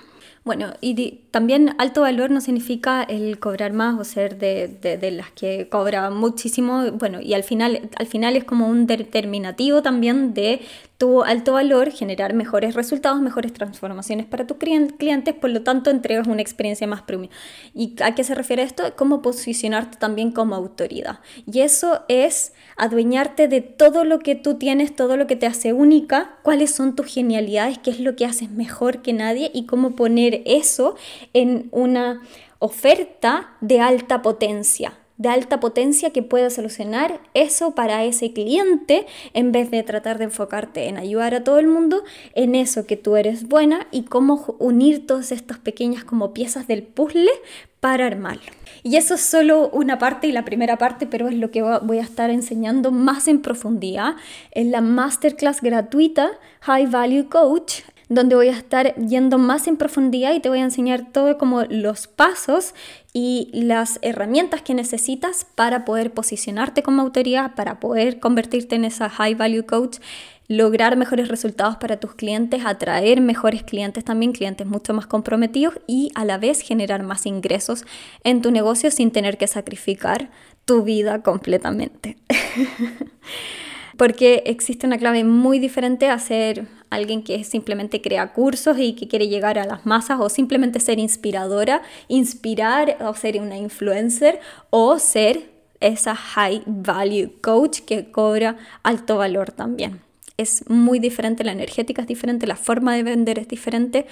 Bueno, 0.48 0.72
y 0.80 1.20
también 1.30 1.74
alto 1.76 2.00
valor 2.00 2.30
no 2.30 2.40
significa 2.40 3.02
el 3.02 3.38
cobrar 3.38 3.74
más 3.74 4.00
o 4.00 4.04
ser 4.04 4.38
de, 4.38 5.10
las 5.12 5.30
que 5.32 5.68
cobra 5.68 6.08
muchísimo. 6.08 6.90
Bueno, 6.92 7.20
y 7.20 7.34
al 7.34 7.44
final, 7.44 7.90
al 7.96 8.06
final 8.06 8.34
es 8.34 8.44
como 8.44 8.66
un 8.66 8.86
determinativo 8.86 9.82
también 9.82 10.32
de 10.32 10.62
tu 10.98 11.22
alto 11.22 11.52
valor, 11.52 11.92
generar 11.92 12.34
mejores 12.34 12.74
resultados, 12.74 13.20
mejores 13.20 13.52
transformaciones 13.52 14.26
para 14.26 14.48
tus 14.48 14.56
clientes, 14.56 15.34
por 15.34 15.50
lo 15.50 15.62
tanto 15.62 15.90
entregas 15.90 16.26
una 16.26 16.42
experiencia 16.42 16.88
más 16.88 17.02
premium. 17.02 17.30
¿Y 17.72 17.94
a 18.02 18.16
qué 18.16 18.24
se 18.24 18.34
refiere 18.34 18.64
esto? 18.64 18.82
Cómo 18.96 19.22
posicionarte 19.22 19.96
también 19.96 20.32
como 20.32 20.56
autoridad. 20.56 21.20
Y 21.46 21.60
eso 21.60 22.02
es 22.08 22.52
adueñarte 22.76 23.46
de 23.46 23.60
todo 23.60 24.04
lo 24.04 24.18
que 24.18 24.34
tú 24.34 24.54
tienes, 24.54 24.94
todo 24.94 25.16
lo 25.16 25.28
que 25.28 25.36
te 25.36 25.46
hace 25.46 25.72
única, 25.72 26.36
cuáles 26.42 26.74
son 26.74 26.96
tus 26.96 27.06
genialidades, 27.06 27.78
qué 27.78 27.90
es 27.90 28.00
lo 28.00 28.16
que 28.16 28.26
haces 28.26 28.50
mejor 28.50 29.00
que 29.00 29.12
nadie 29.12 29.52
y 29.54 29.66
cómo 29.66 29.94
poner 29.94 30.42
eso 30.46 30.96
en 31.32 31.68
una 31.70 32.22
oferta 32.58 33.52
de 33.60 33.78
alta 33.78 34.20
potencia 34.20 34.94
de 35.18 35.28
alta 35.28 35.60
potencia 35.60 36.10
que 36.10 36.22
pueda 36.22 36.48
solucionar 36.48 37.20
eso 37.34 37.74
para 37.74 38.04
ese 38.04 38.32
cliente 38.32 39.06
en 39.34 39.52
vez 39.52 39.70
de 39.70 39.82
tratar 39.82 40.18
de 40.18 40.24
enfocarte 40.24 40.88
en 40.88 40.96
ayudar 40.96 41.34
a 41.34 41.44
todo 41.44 41.58
el 41.58 41.66
mundo 41.66 42.04
en 42.34 42.54
eso 42.54 42.86
que 42.86 42.96
tú 42.96 43.16
eres 43.16 43.48
buena 43.48 43.88
y 43.90 44.04
cómo 44.04 44.56
unir 44.58 45.06
todas 45.06 45.32
estas 45.32 45.58
pequeñas 45.58 46.04
como 46.04 46.32
piezas 46.32 46.66
del 46.68 46.84
puzzle 46.84 47.30
para 47.80 48.06
armarlo. 48.06 48.50
Y 48.82 48.96
eso 48.96 49.14
es 49.14 49.20
solo 49.20 49.68
una 49.70 49.98
parte 49.98 50.28
y 50.28 50.32
la 50.32 50.44
primera 50.44 50.78
parte, 50.78 51.06
pero 51.06 51.28
es 51.28 51.34
lo 51.34 51.50
que 51.50 51.62
voy 51.62 51.98
a 51.98 52.02
estar 52.02 52.30
enseñando 52.30 52.90
más 52.90 53.28
en 53.28 53.42
profundidad 53.42 54.14
en 54.52 54.70
la 54.70 54.80
masterclass 54.80 55.60
gratuita 55.60 56.30
High 56.60 56.86
Value 56.86 57.28
Coach 57.28 57.82
donde 58.08 58.34
voy 58.34 58.48
a 58.48 58.52
estar 58.52 58.94
yendo 58.96 59.38
más 59.38 59.66
en 59.68 59.76
profundidad 59.76 60.34
y 60.34 60.40
te 60.40 60.48
voy 60.48 60.60
a 60.60 60.64
enseñar 60.64 61.12
todo 61.12 61.36
como 61.38 61.64
los 61.64 62.06
pasos 62.06 62.74
y 63.12 63.50
las 63.52 63.98
herramientas 64.02 64.62
que 64.62 64.74
necesitas 64.74 65.46
para 65.54 65.84
poder 65.84 66.12
posicionarte 66.12 66.82
como 66.82 67.02
autoridad, 67.02 67.54
para 67.54 67.80
poder 67.80 68.20
convertirte 68.20 68.76
en 68.76 68.84
esa 68.84 69.08
high 69.10 69.34
value 69.34 69.66
coach 69.66 69.98
lograr 70.48 70.96
mejores 70.96 71.28
resultados 71.28 71.76
para 71.76 72.00
tus 72.00 72.14
clientes, 72.14 72.62
atraer 72.64 73.20
mejores 73.20 73.62
clientes 73.62 74.02
también, 74.02 74.32
clientes 74.32 74.66
mucho 74.66 74.94
más 74.94 75.06
comprometidos 75.06 75.74
y 75.86 76.10
a 76.14 76.24
la 76.24 76.38
vez 76.38 76.62
generar 76.62 77.02
más 77.02 77.26
ingresos 77.26 77.84
en 78.24 78.40
tu 78.40 78.50
negocio 78.50 78.90
sin 78.90 79.10
tener 79.10 79.36
que 79.36 79.46
sacrificar 79.46 80.30
tu 80.64 80.82
vida 80.82 81.22
completamente. 81.22 82.16
Porque 83.98 84.44
existe 84.46 84.86
una 84.86 84.96
clave 84.96 85.24
muy 85.24 85.58
diferente 85.58 86.08
a 86.08 86.18
ser 86.18 86.66
alguien 86.90 87.22
que 87.22 87.44
simplemente 87.44 88.00
crea 88.00 88.32
cursos 88.32 88.78
y 88.78 88.94
que 88.94 89.08
quiere 89.08 89.28
llegar 89.28 89.58
a 89.58 89.66
las 89.66 89.86
masas 89.86 90.18
o 90.20 90.28
simplemente 90.28 90.80
ser 90.80 90.98
inspiradora, 90.98 91.82
inspirar 92.08 92.96
o 93.00 93.14
ser 93.14 93.40
una 93.40 93.56
influencer 93.56 94.40
o 94.70 94.98
ser 94.98 95.50
esa 95.80 96.14
high 96.14 96.62
value 96.66 97.32
coach 97.40 97.80
que 97.80 98.10
cobra 98.10 98.56
alto 98.82 99.16
valor 99.16 99.52
también 99.52 100.00
es 100.38 100.70
muy 100.70 101.00
diferente, 101.00 101.44
la 101.44 101.52
energética 101.52 102.02
es 102.02 102.08
diferente, 102.08 102.46
la 102.46 102.56
forma 102.56 102.94
de 102.94 103.02
vender 103.02 103.38
es 103.38 103.48
diferente 103.48 104.06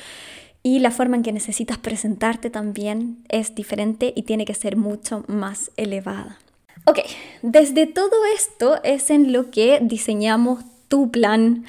y 0.62 0.81
la 0.81 0.91
forma 0.91 1.17
en 1.17 1.23
que 1.23 1.33
necesitas 1.33 1.79
presentarte 1.79 2.51
también 2.51 3.25
es 3.29 3.55
diferente 3.55 4.12
y 4.15 4.25
tiene 4.25 4.45
que 4.45 4.55
ser 4.55 4.77
mucho 4.77 5.25
más 5.29 5.71
elevada. 5.77 6.39
Ok, 6.85 6.99
desde 7.43 7.87
todo 7.87 8.17
esto 8.35 8.83
es 8.83 9.11
en 9.11 9.33
lo 9.33 9.51
que 9.51 9.79
diseñamos 9.81 10.65
tu 10.89 11.12
plan, 11.12 11.65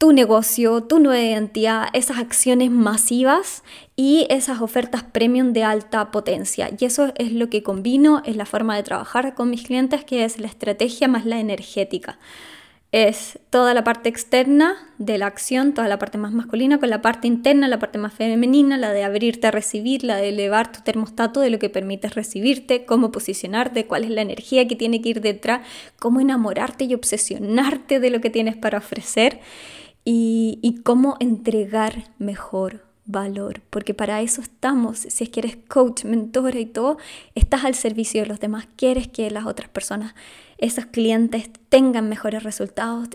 tu 0.00 0.14
negocio, 0.14 0.82
tu 0.82 0.98
nueva 0.98 1.22
identidad, 1.22 1.88
esas 1.92 2.16
acciones 2.16 2.70
masivas 2.70 3.62
y 3.96 4.26
esas 4.30 4.62
ofertas 4.62 5.02
premium 5.02 5.52
de 5.52 5.62
alta 5.62 6.10
potencia. 6.10 6.70
Y 6.80 6.86
eso 6.86 7.12
es 7.16 7.32
lo 7.32 7.50
que 7.50 7.62
combino, 7.62 8.22
es 8.24 8.34
la 8.34 8.46
forma 8.46 8.74
de 8.76 8.82
trabajar 8.82 9.34
con 9.34 9.50
mis 9.50 9.62
clientes, 9.62 10.02
que 10.02 10.24
es 10.24 10.40
la 10.40 10.46
estrategia 10.46 11.06
más 11.06 11.26
la 11.26 11.38
energética 11.38 12.18
es 12.92 13.38
toda 13.50 13.72
la 13.72 13.84
parte 13.84 14.08
externa 14.08 14.74
de 14.98 15.16
la 15.16 15.26
acción, 15.26 15.74
toda 15.74 15.86
la 15.86 15.98
parte 15.98 16.18
más 16.18 16.32
masculina, 16.32 16.78
con 16.80 16.90
la 16.90 17.00
parte 17.00 17.28
interna, 17.28 17.68
la 17.68 17.78
parte 17.78 17.98
más 17.98 18.12
femenina, 18.12 18.78
la 18.78 18.92
de 18.92 19.04
abrirte 19.04 19.46
a 19.46 19.52
recibir, 19.52 20.02
la 20.02 20.16
de 20.16 20.30
elevar 20.30 20.72
tu 20.72 20.80
termostato 20.82 21.40
de 21.40 21.50
lo 21.50 21.60
que 21.60 21.70
permites 21.70 22.16
recibirte, 22.16 22.84
cómo 22.84 23.12
posicionarte, 23.12 23.86
cuál 23.86 24.04
es 24.04 24.10
la 24.10 24.22
energía 24.22 24.66
que 24.66 24.74
tiene 24.74 25.00
que 25.00 25.10
ir 25.10 25.20
detrás, 25.20 25.60
cómo 26.00 26.20
enamorarte 26.20 26.84
y 26.84 26.94
obsesionarte 26.94 28.00
de 28.00 28.10
lo 28.10 28.20
que 28.20 28.30
tienes 28.30 28.56
para 28.56 28.78
ofrecer 28.78 29.38
y, 30.04 30.80
cómo 30.84 31.16
entregar 31.20 32.10
mejor 32.18 32.84
valor, 33.06 33.60
porque 33.70 33.92
para 33.94 34.20
eso 34.20 34.40
estamos. 34.40 34.98
Si 34.98 35.24
es 35.24 35.30
que 35.30 35.40
eres 35.40 35.56
coach, 35.68 36.04
mentora 36.04 36.58
y 36.58 36.66
todo, 36.66 36.96
estás 37.34 37.64
al 37.64 37.74
servicio 37.74 38.22
de 38.22 38.28
los 38.28 38.40
demás, 38.40 38.68
quieres 38.76 39.08
que 39.08 39.30
las 39.30 39.46
otras 39.46 39.68
personas, 39.68 40.14
esos 40.58 40.86
clientes 40.86 41.50
tengan 41.68 42.08
mejores 42.08 42.42
resultados, 42.42 43.08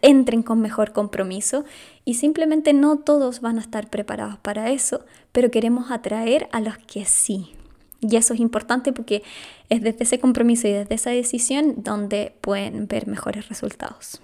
entren 0.00 0.42
con 0.42 0.60
mejor 0.60 0.92
compromiso 0.92 1.64
y 2.04 2.14
simplemente 2.14 2.72
no 2.72 2.98
todos 2.98 3.40
van 3.40 3.58
a 3.58 3.62
estar 3.62 3.90
preparados 3.90 4.38
para 4.38 4.70
eso, 4.70 5.04
pero 5.32 5.50
queremos 5.50 5.90
atraer 5.90 6.48
a 6.52 6.60
los 6.60 6.78
que 6.78 7.04
sí. 7.04 7.52
Y 8.00 8.16
eso 8.16 8.34
es 8.34 8.40
importante 8.40 8.92
porque 8.92 9.22
es 9.68 9.80
desde 9.80 10.04
ese 10.04 10.18
compromiso 10.18 10.66
y 10.66 10.72
desde 10.72 10.94
esa 10.94 11.10
decisión 11.10 11.74
donde 11.78 12.34
pueden 12.40 12.88
ver 12.88 13.06
mejores 13.06 13.48
resultados. 13.48 14.20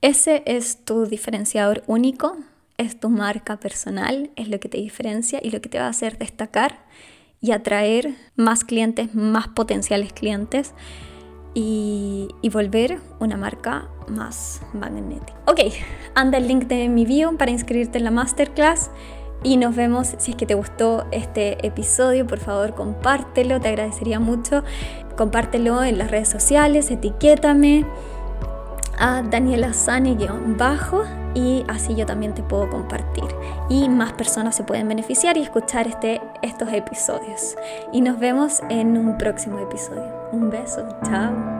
Ese 0.00 0.42
es 0.46 0.84
tu 0.84 1.06
diferenciador 1.06 1.82
único 1.86 2.36
es 2.78 2.98
tu 2.98 3.10
marca 3.10 3.58
personal, 3.58 4.30
es 4.36 4.48
lo 4.48 4.60
que 4.60 4.68
te 4.68 4.78
diferencia 4.78 5.40
y 5.42 5.50
lo 5.50 5.60
que 5.60 5.68
te 5.68 5.78
va 5.78 5.86
a 5.86 5.90
hacer 5.90 6.16
destacar 6.16 6.78
y 7.40 7.50
atraer 7.50 8.14
más 8.36 8.64
clientes, 8.64 9.14
más 9.14 9.48
potenciales 9.48 10.12
clientes 10.12 10.72
y, 11.54 12.28
volver 12.52 12.98
una 13.20 13.36
marca 13.36 13.88
más 14.08 14.62
magnética. 14.72 15.34
Ok, 15.46 15.60
anda 16.14 16.38
el 16.38 16.48
link 16.48 16.64
de 16.64 16.88
mi 16.88 17.04
bio 17.04 17.36
para 17.36 17.50
inscribirte 17.50 17.98
en 17.98 18.04
la 18.04 18.10
masterclass. 18.10 18.90
Y 19.44 19.56
nos 19.56 19.76
vemos 19.76 20.14
si 20.18 20.32
es 20.32 20.36
que 20.36 20.46
te 20.46 20.54
gustó 20.54 21.06
este 21.12 21.64
episodio, 21.64 22.26
por 22.26 22.40
favor 22.40 22.74
compártelo, 22.74 23.60
te 23.60 23.68
agradecería 23.68 24.18
mucho. 24.18 24.64
Compártelo 25.16 25.84
en 25.84 25.98
las 25.98 26.10
redes 26.10 26.28
sociales, 26.28 26.90
etiquétame 26.90 27.84
a 28.98 29.22
Daniela 29.22 29.72
Sani-bajo 29.72 31.04
y 31.34 31.64
así 31.68 31.94
yo 31.94 32.06
también 32.06 32.34
te 32.34 32.42
puedo 32.42 32.68
compartir 32.68 33.24
y 33.68 33.88
más 33.88 34.12
personas 34.12 34.56
se 34.56 34.64
pueden 34.64 34.88
beneficiar 34.88 35.36
y 35.36 35.42
escuchar 35.42 35.86
este, 35.86 36.20
estos 36.42 36.72
episodios. 36.72 37.56
Y 37.92 38.00
nos 38.00 38.18
vemos 38.18 38.60
en 38.68 38.96
un 38.96 39.18
próximo 39.18 39.58
episodio. 39.58 40.12
Un 40.32 40.50
beso, 40.50 40.86
chao. 41.04 41.57